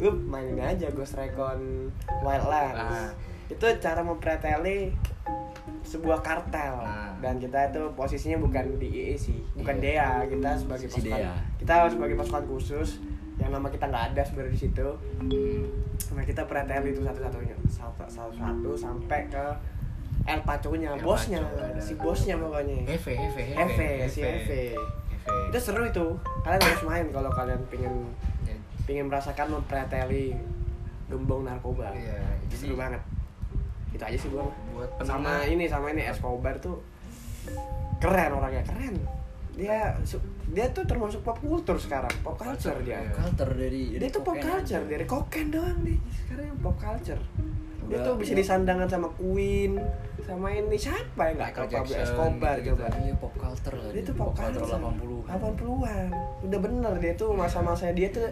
[0.04, 1.88] lu mainin aja Ghost Recon
[2.20, 2.76] Wildlands.
[2.76, 3.10] Ah.
[3.48, 4.92] Itu cara mempreteli
[5.82, 7.10] sebuah kartel Ah.
[7.18, 10.22] dan kita itu posisinya bukan di IE sih, bukan Iya.
[10.22, 11.34] DEA, kita sebagai Si pasukan DEA.
[11.56, 12.88] kita sebagai pasukan khusus
[13.36, 14.86] yang nama kita nggak ada sebenarnya di situ.
[15.20, 15.62] hmm,
[16.12, 19.44] Nah kita preteli itu satu-satunya satu- satu-satu sampai ke
[20.22, 22.84] El Paco-nya, El bosnya, Paco, si bosnya pokoknya.
[22.84, 24.76] Heve Heve Eve, si Eve.
[25.48, 26.06] Itu seru itu.
[26.40, 27.94] Kalian harus main kalau kalian pengen
[28.42, 28.54] Ya,
[28.84, 30.34] pengen merasakan mempreteli
[31.06, 31.90] gembong narkoba.
[31.90, 33.00] Iya, itu seru banget.
[33.92, 34.48] Itu aja sih mah.
[34.72, 36.80] buat Sama ini sama ini Escobar tuh
[37.98, 38.96] keren orangnya, keren.
[39.52, 39.94] Dia
[40.48, 42.98] dia tuh termasuk pop culture sekarang, pop culture dia.
[42.98, 43.12] Iya.
[43.12, 45.98] Culture dari Dia tuh pop culture, dari koken doang deh.
[46.08, 47.20] Sekarang pop culture.
[47.82, 49.76] Dia tuh bisa udah- disandangkan sama Queen,
[50.24, 52.80] sama ini siapa yang nggak tahu Pablo Escobar gitu-gitu.
[52.80, 52.96] coba.
[52.96, 53.90] Iya pop culture lah.
[53.92, 54.64] Dia tuh pop culture.
[54.64, 56.08] 80 80-an.
[56.42, 58.24] Udah bener dia tuh masa-masa dia tuh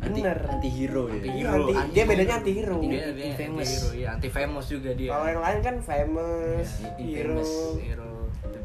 [0.00, 0.38] Anti, bener.
[0.48, 1.14] anti hero ya.
[1.14, 2.76] Anti hero, anti- anti- dia bedanya anti hero.
[2.76, 3.92] dia, Anti- dia anti famous famous.
[3.92, 7.50] iya anti famous juga dia Kalau yang lain kan famous, Iya, hero, infamous.
[7.78, 8.08] hero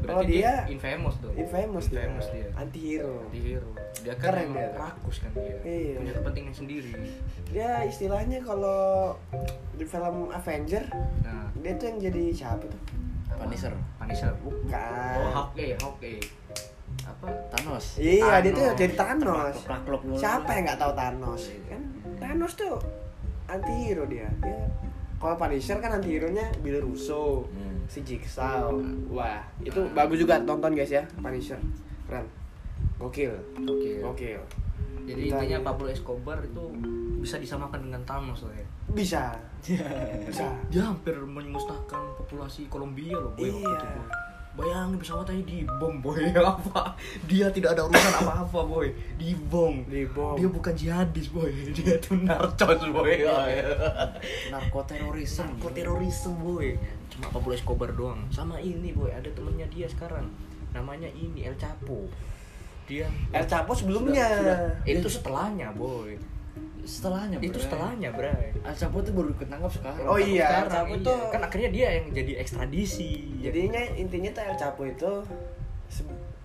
[0.06, 3.14] Oh, dia- infamous tuh infamous dia, infamous dia anti hero.
[3.22, 3.68] anti hero
[3.98, 4.70] dia kan Keren emang dia.
[4.72, 5.94] rakus kan dia Iya.
[5.98, 6.90] punya kepentingan sendiri
[7.46, 9.14] Dia istilahnya kalau
[9.72, 10.84] di film Avenger,
[11.20, 12.80] nah dia tuh yang jadi siapa tuh?
[13.36, 13.74] Punisher.
[13.96, 15.16] Punisher bukan Bukan.
[15.18, 16.20] oh Hawkeye Hawkeye
[17.02, 17.98] apa Thanos.
[17.98, 18.78] Iya, dia tuh Thanos.
[18.78, 19.56] jadi Thanos.
[20.14, 21.42] Siapa yang nggak tahu Thanos?
[21.66, 21.82] Kan
[22.16, 22.76] Thanos tuh
[23.46, 24.30] anti hero dia.
[24.40, 24.64] Dia
[25.16, 27.84] kalau Punisher kan anti hero nya Bill Russo, Hmm.
[27.86, 28.68] si Jigsaw.
[29.08, 31.58] Wah, itu bagus juga tonton guys ya Punisher.
[32.04, 32.26] Keren.
[32.96, 33.32] Gokil.
[33.58, 34.40] oke Gokil.
[35.04, 35.58] jadi Itu intinya.
[35.66, 36.64] Pablo Escobar itu
[37.18, 39.22] bisa disamakan dengan Thanos lah ya Bisa.
[40.28, 40.46] Bisa.
[40.66, 43.74] dia hampir memusnahkan populasi Kolombia loh boy waktu Iya.
[43.74, 44.06] itu boy
[44.56, 46.20] bayangin pesawat aja dibom boy.
[46.40, 46.96] Apa?
[47.28, 48.88] Dia tidak ada urusan apa-apa boy.
[49.20, 49.84] Dibom.
[49.84, 50.34] Dibom.
[50.40, 51.52] dia bukan jihadis boy.
[51.76, 53.22] Dia tuh narcos boy.
[54.52, 55.44] Narkoterorisme.
[55.60, 56.74] narkoterorisme boy.
[57.12, 58.24] Cuma Pablo Escobar doang.
[58.32, 59.12] Sama ini boy.
[59.12, 60.26] Ada temennya dia sekarang.
[60.72, 62.08] Namanya ini El Chapo.
[62.88, 64.24] Dia El Chapo sebelumnya.
[64.88, 66.35] itu setelahnya boy
[66.86, 67.36] Setelahnya.
[67.38, 67.60] itu Bray.
[67.60, 70.06] setelahnya bray Al Chapo tuh baru ketangkap sekarang.
[70.06, 71.02] Oh iya, Sekarang, El Chapo iya.
[71.02, 75.10] tuh- kan akhirnya dia yang jadi ekstradisi Jadinya intinya tuh El Chapo itu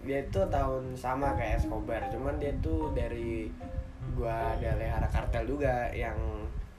[0.02, 3.54] dia itu tahun sama kayak Escobar, cuman dia tuh dari
[4.12, 6.18] gua ada lehara kartel juga yang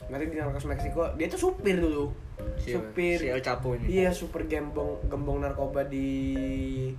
[0.08, 2.10] nanti di Narcos Meksiko dia tuh supir dulu
[2.56, 3.86] Si- supir si El Chapo ini.
[3.92, 6.90] iya super gembong gembong narkoba di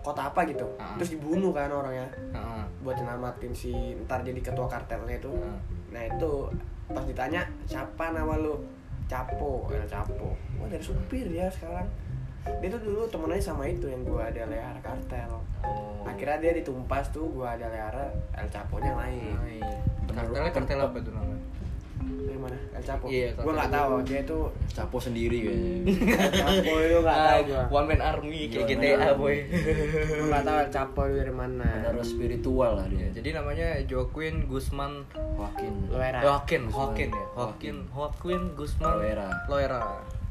[0.00, 0.94] kota apa gitu Ah.
[0.94, 2.62] terus dibunuh kan orangnya Heeh.
[2.80, 5.58] buat nyelamatin si ntar jadi ketua kartelnya itu Heeh.
[5.90, 6.32] nah itu
[6.86, 8.58] pas ditanya siapa nama lu
[9.04, 11.86] Capo El Capo wah dari supir ya sekarang
[12.58, 15.30] dia tuh dulu temennya sama itu yang gua ada lehara kartel
[15.62, 16.02] Oh.
[16.02, 19.62] akhirnya dia ditumpas tuh gua ada lehara El Caponya lain
[20.04, 21.38] Kartelnya kartel apa tuh namanya?
[22.18, 25.72] Dari mana El Capo Iya, gua kartel nggak tahu dia tuh Capo sendiri kayaknya.
[26.18, 29.16] El Capo itu nggak tahu gua Ah, One Man Army kayak GTA Army.
[29.16, 29.36] boy.
[30.08, 33.08] gua nggak tahu El Capo itu dari mana Benar spiritual lah dia.
[33.10, 34.92] Jadi namanya Joaquin Guzman
[35.32, 35.74] Joaquin.
[35.88, 37.24] Loera Joaquin, Joaquin ya.
[37.32, 39.28] Joaquin, Joaquin Guzman Loera.
[39.46, 39.82] Loera.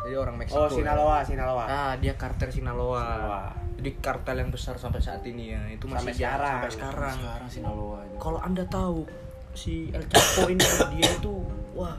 [0.02, 0.58] Jadi orang Meksiko.
[0.58, 0.74] oh ya.
[0.74, 3.06] Sinaloa Sinaloa Ah, dia kartel Sinaloa.
[3.06, 3.44] Sinaloa.
[3.78, 5.62] Jadi kartel yang besar sampai saat ini ya.
[5.68, 6.58] Itu masih Sampai sekarang.
[6.58, 7.16] Sampai sekarang.
[7.16, 8.00] Sekarang Sinaloa.
[8.04, 8.16] itu.
[8.18, 9.06] Kalau Anda tahu
[9.54, 10.64] si El Chapo ini
[10.96, 11.34] dia itu
[11.76, 11.96] wah,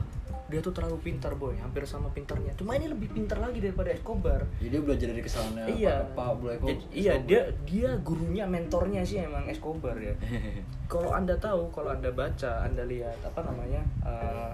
[0.53, 2.53] dia tuh terlalu pintar boy, hampir sama pintarnya.
[2.53, 4.45] Cuma ini lebih pintar lagi daripada Escobar.
[4.61, 5.95] Jadi dia belajar dari kesalahannya iya.
[6.13, 6.65] Pak Eko.
[6.69, 10.13] Jadi, iya, dia dia gurunya, mentornya sih emang Escobar ya.
[10.93, 14.51] kalau anda tahu kalau anda baca anda lihat apa namanya eh,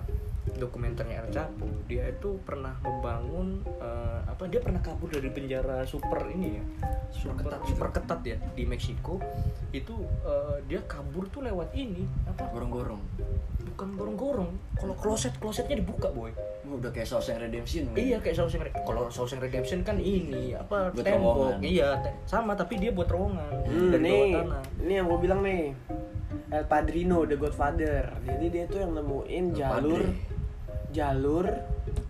[0.51, 6.25] dokumenternya El Chapo dia itu pernah membangun eh, apa dia pernah kabur dari penjara super
[6.27, 6.63] ini ya
[7.09, 9.19] super ketat super ketat ya di Meksiko
[9.69, 13.01] itu eh, dia kabur tuh lewat ini apa Gorong-gorong.
[13.67, 16.31] bukan gorong-gorong kalau kloset klosetnya dibuka boy
[16.61, 17.97] Oh, udah kayak Shawshank Redemption kan?
[17.97, 21.33] Iya kayak Shawshank Re- kalau Shawshank Redemption kan ini apa Buat tembok.
[21.49, 21.59] terowongan.
[21.65, 24.63] Iya, te- sama tapi dia buat terowongan Hmm, dari nih, bawah tanah.
[24.79, 25.63] ini yang gue bilang nih
[26.51, 28.03] El Padrino, The Godfather.
[28.21, 30.37] Jadi dia tuh yang nemuin El jalur Padre.
[30.91, 31.45] Jalur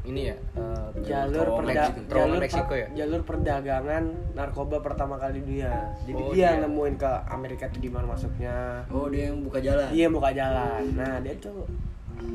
[0.01, 1.99] Ini ya eh, jalur perda- Meksiko.
[2.07, 2.87] Terowongan jalur Meksiko per- ya?
[2.95, 4.03] jalur perdagangan
[4.33, 5.69] narkoba pertama kali dunia.
[6.01, 6.61] Jadi Oh, dia dia.
[6.63, 8.81] nemuin ke Amerika tuh gimana masuknya.
[8.89, 9.85] Oh, dia yang buka jalan.
[9.87, 10.81] Dia buka jalan.
[10.93, 11.69] Nah, dia tuh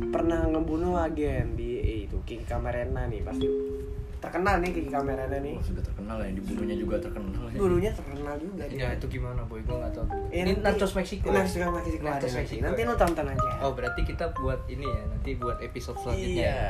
[0.09, 3.45] pernah ngebunuh agen di eh, itu Kiki Camarena nih pasti
[4.25, 5.55] terkenal nih Kiki Camarena nih.
[5.55, 7.57] Oh, sudah terkenal ya, dibunuhnya juga terkenal ya.
[7.57, 9.61] Dulunya terkenal juga Ya itu gimana boy?
[9.61, 10.07] Gue nggak tahu.
[10.29, 11.29] Ini Nachos Meksiko.
[11.29, 11.45] ya?
[11.45, 12.03] Nachos Meksiko.
[12.03, 12.63] Nachos Meksiko.
[12.65, 13.51] Nanti lu tonton aja.
[13.61, 16.49] Oh berarti kita buat ini ya nanti buat episode selanjutnya.
[16.49, 16.63] Iya.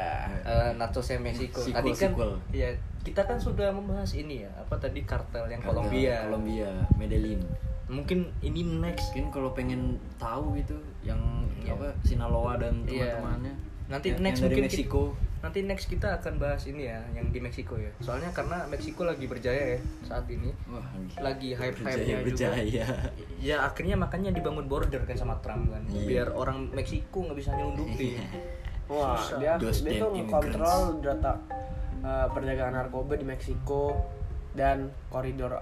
[0.43, 1.61] Eh, Nachos yang Meksiko.
[1.61, 2.33] Sequel, tadi kan sequel.
[2.51, 2.69] ya
[3.05, 6.25] kita kan sudah membahas ini ya apa tadi kartel yang Kolombia.
[6.27, 7.41] Kolombia, Medellin.
[7.85, 9.13] Mungkin ini next.
[9.13, 11.21] Mungkin kalau pengen tahu gitu yang
[11.61, 11.77] Iya.
[11.77, 13.21] apa Sinaloa dan Iya.
[13.21, 13.55] teman-temannya.
[13.85, 15.03] Nanti yang, next yang dari mungkin Meksiko.
[15.45, 17.93] Nanti next kita akan bahas ini ya yang di Meksiko ya.
[18.01, 20.49] Soalnya karena Meksiko lagi berjaya ya saat ini.
[20.73, 20.89] Wah,
[21.21, 22.81] Lagi hype-hype-nya berjaya, juga.
[22.81, 22.85] berjaya.
[23.45, 25.85] Ya akhirnya makanya dibangun border kan sama Trump kan.
[25.93, 26.09] Iya.
[26.09, 28.25] Biar orang Meksiko nggak bisa nyelundupin.
[28.89, 29.37] Wah, Susah.
[29.37, 31.33] dia Those dia tuh damn ngekontrol data
[32.01, 33.97] uh, perdagangan narkoba di Meksiko
[34.57, 35.61] dan koridor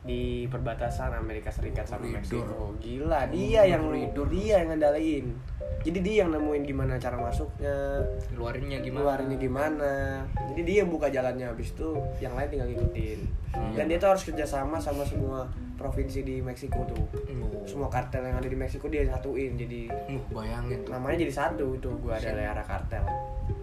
[0.00, 2.24] di perbatasan Amerika Serikat sama Koridor.
[2.24, 2.64] Meksiko.
[2.80, 4.26] Gila, dia yang koridor.
[4.32, 5.26] dia yang ngendalain.
[5.80, 9.00] Jadi dia yang nemuin gimana cara masuknya, Keluarinnya gimana?
[9.16, 9.92] keluarnya gimana.
[10.52, 13.20] Jadi dia yang buka jalannya habis itu yang lain tinggal ngikutin.
[13.50, 13.72] Hmm.
[13.72, 17.00] Dan dia tuh harus kerjasama sama semua provinsi di Meksiko tuh.
[17.00, 17.64] Oh.
[17.64, 20.92] Semua kartel yang ada di Meksiko dia satuin jadi Uh, bayangin tuh.
[20.92, 23.06] namanya jadi satu itu gua ada Leara Kartel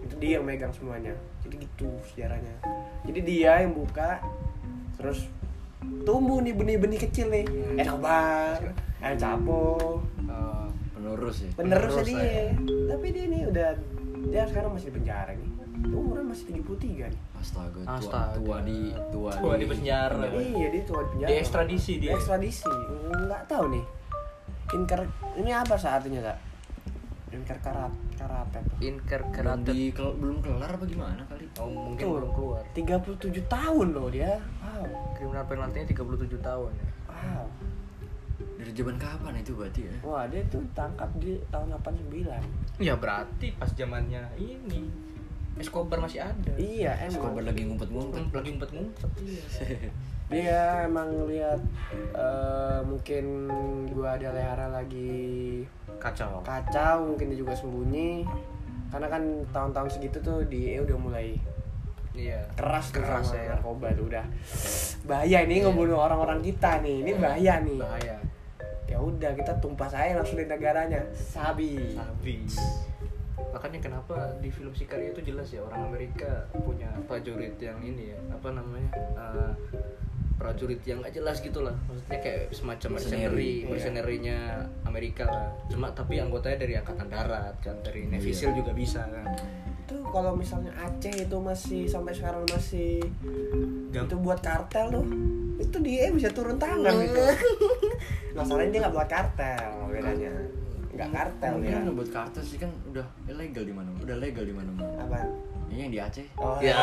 [0.00, 2.56] itu dia yang megang semuanya jadi gitu sejarahnya
[3.04, 4.16] jadi dia yang buka
[4.96, 5.28] terus
[6.02, 7.76] tumbuh nih benih-benih kecil nih Hmm.
[7.76, 8.60] Escobar
[8.98, 10.67] El Chapo Eh,
[10.98, 11.50] Penerus ya.
[11.54, 12.46] penerusnya Penerus dia ya.
[12.88, 13.68] tapi dia nih udah
[14.28, 15.50] dia sekarang masih di penjara nih
[15.88, 18.34] umurnya masih 33 nih Astaga, tua, Astaga.
[18.34, 18.78] tua di
[19.08, 20.26] tua, Tua di penjara.
[20.34, 22.10] iya dia tua di penjara Di ekstradisi dia.
[22.12, 22.66] ekstradisi
[23.08, 23.84] nggak tahu nih
[24.68, 25.00] inker
[25.34, 26.38] ini apa saatnya tak
[27.30, 29.70] inker karat karate tuh Inker belum karate.
[29.70, 31.44] di kel- belum kelar apa gimana kali?
[31.56, 32.14] Oh, mungkin Tuh.
[32.16, 32.62] belum keluar.
[32.74, 34.82] 37 tahun loh dia wow
[35.14, 36.88] Kriminal penaltinya 37 tahun ya.
[37.06, 37.44] wow
[38.38, 39.94] Dari zaman kapan itu berarti ya?
[40.00, 44.86] wah dia tuh tangkap di tahun 89 Ya berarti pas zamannya ini
[45.58, 46.54] Escobar masih ada.
[46.54, 48.22] iya emang lagi ngumpet-ngumpet.
[48.22, 49.42] Hmm, Lagi ngumpet-ngumpet iya.
[50.30, 51.58] dia emang lihat
[52.12, 53.24] eh, mungkin
[53.90, 55.64] gua ada lehara lagi
[55.98, 56.38] Kacau.
[56.46, 58.22] kacau mungkin dia juga sembunyi
[58.88, 61.34] karena kan tahun-tahun segitu tuh di E udah mulai
[62.12, 62.40] Iya.
[62.54, 63.48] keras tuh Keras sama ya.
[63.54, 64.24] narkoba tuh udah
[65.04, 68.16] bahaya ini ngebunuh orang-orang kita nih ini bahaya nih Bahaya.
[68.88, 72.48] ya udah kita tumpas aja langsung di negaranya sabi Sabi.
[73.48, 78.18] Makanya kenapa di film Sicario itu jelas ya orang Amerika punya prajurit yang ini ya
[78.28, 79.52] apa namanya eh,
[80.36, 84.62] prajurit yang gak jelas gitu lah maksudnya kayak semacam Mercenary, mercenary iya.
[84.86, 88.54] Amerika lah cuma tapi anggotanya dari angkatan darat kan dari Navy Iya.
[88.54, 89.26] Juga bisa kan
[89.88, 93.00] itu kalau misalnya Aceh itu masih sampai sekarang masih
[93.88, 95.04] Gam- itu buat kartel tuh
[95.56, 97.24] itu dia bisa turun tangan gitu.
[98.36, 100.32] Masalahnya dia nggak buat kartel bedanya.
[100.92, 101.76] Nggak kartel Mungkin ya.
[101.80, 103.88] kan buat kartel sih kan udah ilegal di mana?
[103.96, 104.68] Udah legal di mana?
[105.00, 105.24] apa
[105.78, 106.26] Ini yang di Aceh.
[106.34, 106.74] oh ya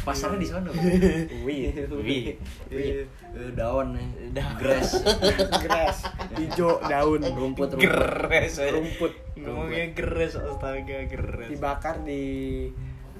[0.00, 0.70] Pasarnya di sana.
[1.42, 2.38] wih Wih.
[2.70, 3.02] Eh,
[3.52, 4.06] daun nih.
[4.56, 5.02] Grass.
[5.58, 7.80] grass hijau daun Rumput rumput.
[7.80, 8.70] geres aja.
[8.70, 12.22] rumput ngomongnya geres astaga geres dibakar di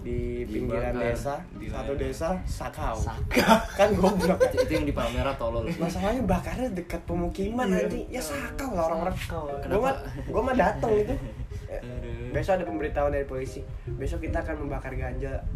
[0.01, 1.13] di pinggiran Dibakar.
[1.13, 3.59] desa Di satu desa sakau Sakau.
[3.75, 5.69] kan goblok Itu, itu yang di Palmera tolol.
[5.75, 7.77] masalahnya bakarnya dekat pemukiman Iya.
[7.85, 9.83] nanti ya sakau lah orang-orang gue Kenapa?
[9.83, 11.19] mah gue mah datang itu Eh,
[11.79, 12.35] Aduh.
[12.35, 15.47] besok ada pemberitahuan dari polisi besok kita akan membakar ganja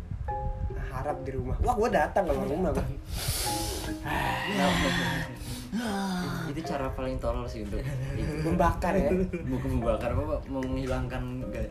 [0.94, 2.86] harap di rumah wah gue datang ke rumah Bang.
[6.46, 7.90] itu cara paling tolol sih untuk itu.
[8.42, 9.10] membakar ya?
[9.44, 11.22] Bukan membakar apa menghilangkan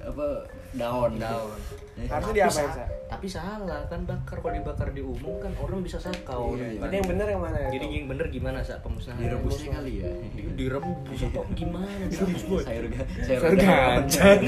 [0.03, 0.27] apa
[0.71, 1.11] daun.
[1.15, 1.59] Daun.
[2.03, 2.85] Harusnya diapain sa- sa?
[3.05, 6.53] tapi salah kan bakar kalau dibakar di umum kan orang bisa sakau.
[6.53, 8.81] Iya, jadi yang bener yang mana ya jadi yang bener gimana sa?
[8.81, 10.09] Pemusnahan direbusnya kali ya?
[10.33, 11.19] Di- direbus.
[11.23, 14.41] Apa gimana direbus sayur ga- sayur ganjang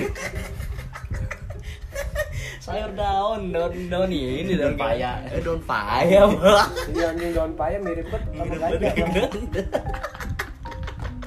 [2.66, 5.12] sayur daun daun daun ini Daun daun paya.
[5.24, 6.70] eh, daun paya Bang.
[6.88, 8.80] jadi anjing daun paya mirip banget sama banget.
[8.82, 9.12] Bang.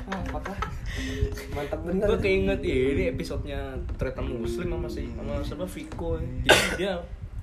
[0.08, 0.52] Ah, apa
[1.52, 3.60] mantap bener gue keinget ini episodenya
[3.92, 6.92] ternyata muslim sama si sama siapa Viko jadi dia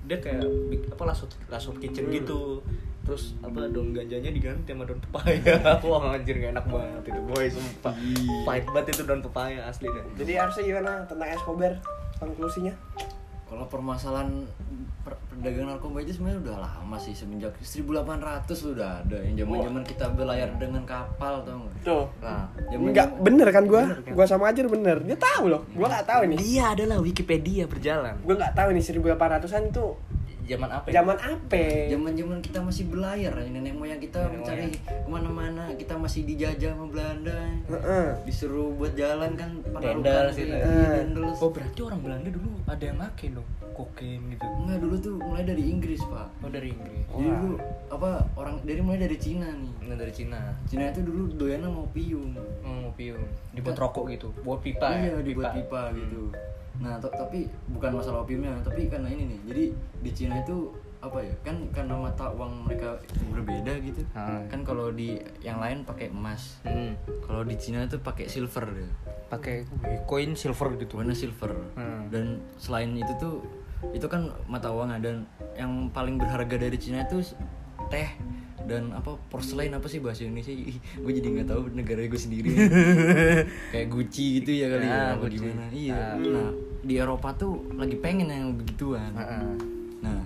[0.02, 0.42] dia kayak
[0.88, 2.14] apa lasut lasut kitchen Hmm.
[2.16, 2.58] gitu
[3.02, 7.46] terus apa daun ganjanya diganti sama daun pepaya wah anjir gak enak banget itu boy
[7.46, 7.94] sumpah
[8.42, 11.72] pahit banget itu daun pepaya asli deh Jadi harusnya gimana tentang Escobar
[12.18, 12.74] konklusinya?
[13.46, 14.42] Kalau permasalahan
[15.00, 20.10] per- perdagangan narkoba itu sebenarnya udah lama sih semenjak 1800 udah ada yang zaman-zaman kita
[20.10, 21.74] berlayar dengan kapal tau nggak?
[21.80, 22.10] Tuh.
[22.18, 23.82] nah Zaman- Enggak bener kan gua?
[24.02, 24.98] Gua sama aja bener.
[25.00, 25.62] Dia tahu loh.
[25.70, 26.38] Gua nggak tahu nih.
[26.40, 29.84] dia adalah Wikipedia berjalan Gua nggak tahu nih 1800-an itu
[30.46, 30.92] zaman apa ya?
[31.02, 31.62] zaman apa?
[31.90, 36.86] Zaman-zaman kita masih berlayar, nenek moyang kita Nenek mencari ke mana-mana, kita masih dijajah sama
[36.88, 37.38] Belanda,
[37.68, 38.08] Heeh.
[38.24, 39.50] disuruh buat jalan kan
[39.82, 40.56] Dendel sih, gitu.
[40.56, 41.34] dendel.
[41.34, 45.44] oh berarti orang Belanda dulu ada yang make dong kokain gitu Enggak dulu tuh mulai
[45.44, 46.28] dari Inggris pak.
[46.40, 47.56] oh dari Inggris Jadi dulu
[47.92, 49.72] apa orang dari mulai dari Cina nih.
[49.84, 52.32] Nggak dari Cina Cina itu dulu doyan sama opium.
[52.64, 53.20] oh, opium
[53.52, 55.20] dibuat rokok gitu buat pipa iya ya?
[55.20, 56.32] dibuat pipa gitu
[56.80, 59.64] nah tapi bukan masalah opiumnya tapi karena ini nih jadi
[60.02, 62.98] di Cina itu apa ya kan karena mata uang mereka
[63.30, 64.02] berbeda gitu.
[64.16, 64.42] Ah.
[64.48, 66.58] kan kalau di yang lain pakai emas.
[66.66, 66.98] Hmm.
[67.22, 68.90] kalau di Cina itu pakai silver deh
[69.26, 69.66] pakai
[70.06, 70.98] koin silver gitu.
[70.98, 71.52] Warna silver.
[71.78, 72.10] Hmm.
[72.10, 73.44] dan selain itu tuh
[73.92, 77.22] itu kan mata uang dan yang paling berharga dari Cina itu
[77.92, 78.08] teh
[78.66, 80.50] dan apa porselen apa sih bahasa Indonesia
[80.96, 82.50] gue jadi nggak tahu negara gue sendiri
[83.72, 85.36] kayak Gucci gitu ya kali Ah, ya apa Gucci.
[85.40, 86.14] gimana iya Ah.
[86.18, 86.50] nah
[86.82, 89.54] di Eropa tuh lagi pengen yang begituan Heeh.
[90.00, 90.18] nah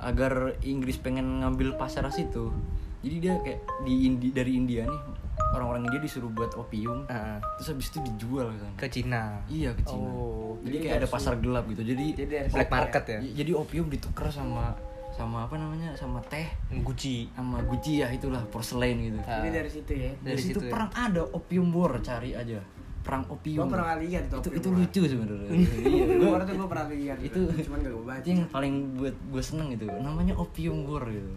[0.00, 2.52] agar Inggris pengen ngambil pasar situ
[3.00, 5.00] jadi dia kayak di Indi, dari India nih
[5.50, 7.36] orang-orang India disuruh buat opium Heeh.
[7.56, 10.00] terus habis itu dijual kan ke Cina Iya ke Cina.
[10.02, 11.82] Oh, jadi jadi kayak ada pasar gelap gitu.
[11.84, 14.72] Jadi Jadi black market ya jadi opium ditukar sama
[15.14, 15.94] sama apa namanya?
[15.94, 16.50] sama teh
[16.82, 19.18] Gucci sama Gucci ya itulah porselen gitu.
[19.22, 19.40] Ah.
[19.40, 20.10] Jadi dari situ ya.
[20.18, 20.72] Dari dari situ situ ya.
[20.74, 22.58] perang ada opium war cari aja.
[23.04, 23.68] Perang Gua opium.
[23.68, 24.40] pernah lihat tuh.
[24.40, 24.80] itu itu opium.
[24.80, 25.48] lucu sebenarnya.
[25.52, 26.04] iya.
[26.18, 27.18] Gua Gua, tuh gua pernah lihat.
[27.20, 28.20] itu cuman gak gua baca.
[28.24, 31.30] itu yang paling buat gue seneng itu namanya opium war gitu.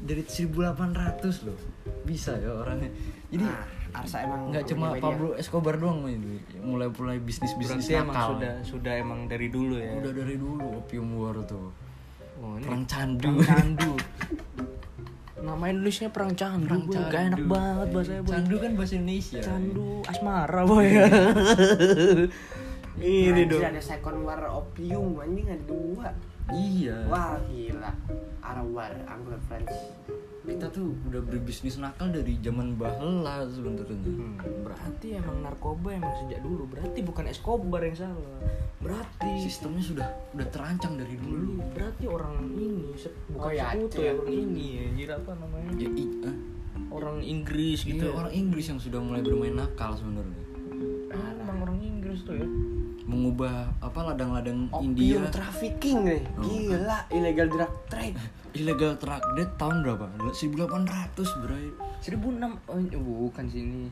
[0.00, 1.58] Dari 1800 loh.
[2.02, 2.90] Bisa ya orangnya.
[3.30, 3.62] Jadi Nah,
[3.94, 4.86] Arsa emang nggak cuma.
[4.98, 6.18] Pablo Escobar doang mulai
[6.90, 11.14] mulai bisnis bisnis berarti emang sudah sudah emang dari dulu ya udah dari dulu opium
[11.14, 11.70] war tuh
[12.44, 13.92] oh, ini perang candu perang candu
[15.48, 16.94] nama Indonesia perang candu Perang boy.
[16.94, 17.48] gak enak candu.
[17.48, 18.32] banget bahasanya boy.
[18.32, 20.86] candu kan bahasa Indonesia candu asmara boy
[23.00, 26.08] ini Anjir, dong ada second war opium anjing ada dua.
[26.54, 27.90] iya Wah gila.
[28.38, 29.72] Arawar, Anglo French.
[30.44, 33.96] Kita tuh udah berbisnis nakal dari zaman bahla sebenarnya.
[33.96, 36.68] Hmm, berarti emang narkoba emang sejak dulu.
[36.68, 38.36] Berarti bukan Escobar yang salah.
[38.76, 41.56] Berarti sistemnya sudah udah terancang dari dulu.
[41.56, 44.66] Dulu berarti orang ini se- bukan Oh, ya, sekutu ya orang ini.
[44.68, 45.70] Ya anjir apa namanya?
[45.74, 46.36] Ya, i- eh,
[46.90, 50.42] orang Inggris gitu iya, orang Inggris yang sudah mulai bermain nakal sebenarnya.
[51.08, 52.44] Ah, emang orang Inggris tuh ya
[53.04, 55.28] mengubah apa ladang-ladang Opium India.
[55.28, 56.22] trafficking nih.
[56.34, 56.42] Oh.
[56.42, 58.16] Gila, illegal drug trade.
[58.54, 60.06] illegal drug debt tahun berapa?
[60.30, 61.66] 1800 bray
[62.00, 62.78] 1006 oh
[63.26, 63.90] bukan sih ini.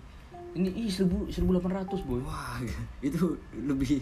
[0.55, 2.23] Ih 1000 1800 boy.
[2.23, 2.57] Wah
[3.03, 4.01] itu lebih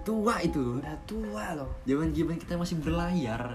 [0.00, 0.80] tua itu.
[0.80, 1.70] Udah tua loh.
[1.84, 3.54] zaman zaman kita masih berlayar.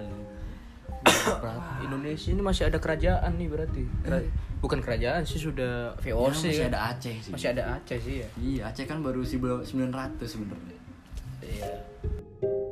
[1.82, 3.84] Indonesia ini masih ada kerajaan nih berarti.
[4.02, 4.30] Kera-
[4.62, 6.70] bukan kerajaan sih sudah Ya, VOC masih kan?
[6.74, 7.32] ada Aceh sih.
[7.34, 8.28] Masih ada Aceh sih ya.
[8.38, 9.66] Iya Aceh kan baru 1900
[10.26, 10.78] sebenarnya
[11.48, 12.65] Yeah.